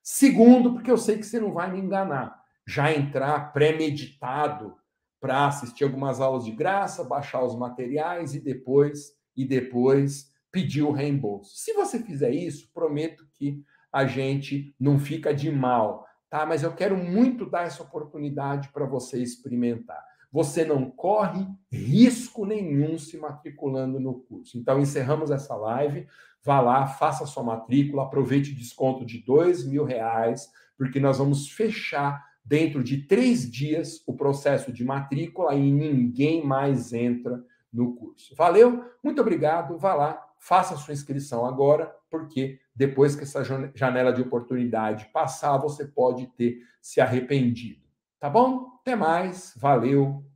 Segundo, 0.02 0.74
porque 0.74 0.90
eu 0.90 0.98
sei 0.98 1.18
que 1.18 1.26
você 1.26 1.40
não 1.40 1.52
vai 1.52 1.72
me 1.72 1.80
enganar. 1.80 2.40
Já 2.66 2.94
entrar 2.94 3.52
premeditado 3.52 4.76
para 5.20 5.48
assistir 5.48 5.84
algumas 5.84 6.22
aulas 6.22 6.46
de 6.46 6.52
graça, 6.52 7.04
baixar 7.04 7.44
os 7.44 7.58
materiais 7.58 8.34
e 8.34 8.40
depois 8.40 9.12
e 9.36 9.46
depois 9.46 10.32
pedir 10.52 10.84
o 10.84 10.92
reembolso. 10.92 11.58
Se 11.58 11.74
você 11.74 12.00
fizer 12.00 12.32
isso, 12.32 12.72
prometo 12.74 13.28
que 13.34 13.64
a 13.92 14.06
gente 14.06 14.74
não 14.80 15.00
fica 15.00 15.34
de 15.34 15.52
mal, 15.52 16.06
tá? 16.30 16.46
Mas 16.46 16.64
eu 16.64 16.74
quero 16.74 16.96
muito 16.98 17.50
dar 17.50 17.64
essa 17.64 17.84
oportunidade 17.84 18.70
para 18.70 18.86
você 18.86 19.22
experimentar. 19.22 20.04
Você 20.32 20.64
não 20.64 20.90
corre 20.90 21.48
risco 21.72 22.46
nenhum 22.46 22.98
se 22.98 23.18
matriculando 23.18 24.00
no 24.00 24.14
curso. 24.14 24.58
Então, 24.58 24.80
encerramos 24.80 25.32
essa 25.32 25.56
live. 25.56 26.08
Vá 26.44 26.62
lá, 26.62 26.88
faça 26.88 27.26
sua 27.26 27.44
matrícula, 27.44 28.04
aproveite 28.04 28.52
o 28.52 28.56
desconto 28.56 29.06
de 29.06 29.20
dois 29.20 29.66
mil 29.66 29.84
reais, 29.84 30.50
porque 30.78 31.00
nós 31.00 31.18
vamos 31.18 31.50
fechar 31.50 32.24
dentro 32.46 32.84
de 32.84 33.04
três 33.04 33.50
dias 33.50 34.02
o 34.08 34.14
processo 34.14 34.72
de 34.72 34.84
matrícula 34.84 35.54
e 35.54 35.72
ninguém 35.72 36.46
mais 36.46 36.94
entra 36.94 37.44
no 37.72 37.96
curso. 37.96 38.36
Valeu? 38.36 38.84
Muito 39.04 39.22
obrigado. 39.22 39.78
Vá 39.78 39.94
lá, 39.94 40.28
faça 40.40 40.78
sua 40.78 40.94
inscrição 40.94 41.46
agora, 41.46 41.94
porque 42.10 42.60
depois 42.74 43.16
que 43.16 43.24
essa 43.24 43.44
janela 43.76 44.12
de 44.12 44.22
oportunidade 44.22 45.10
passar, 45.14 45.58
você 45.58 45.86
pode 45.86 46.28
ter 46.28 46.60
se 46.82 47.02
arrependido. 47.02 47.89
Tá 48.20 48.30
bom? 48.30 48.78
Até 48.82 48.96
mais. 48.96 49.54
Valeu. 49.58 50.29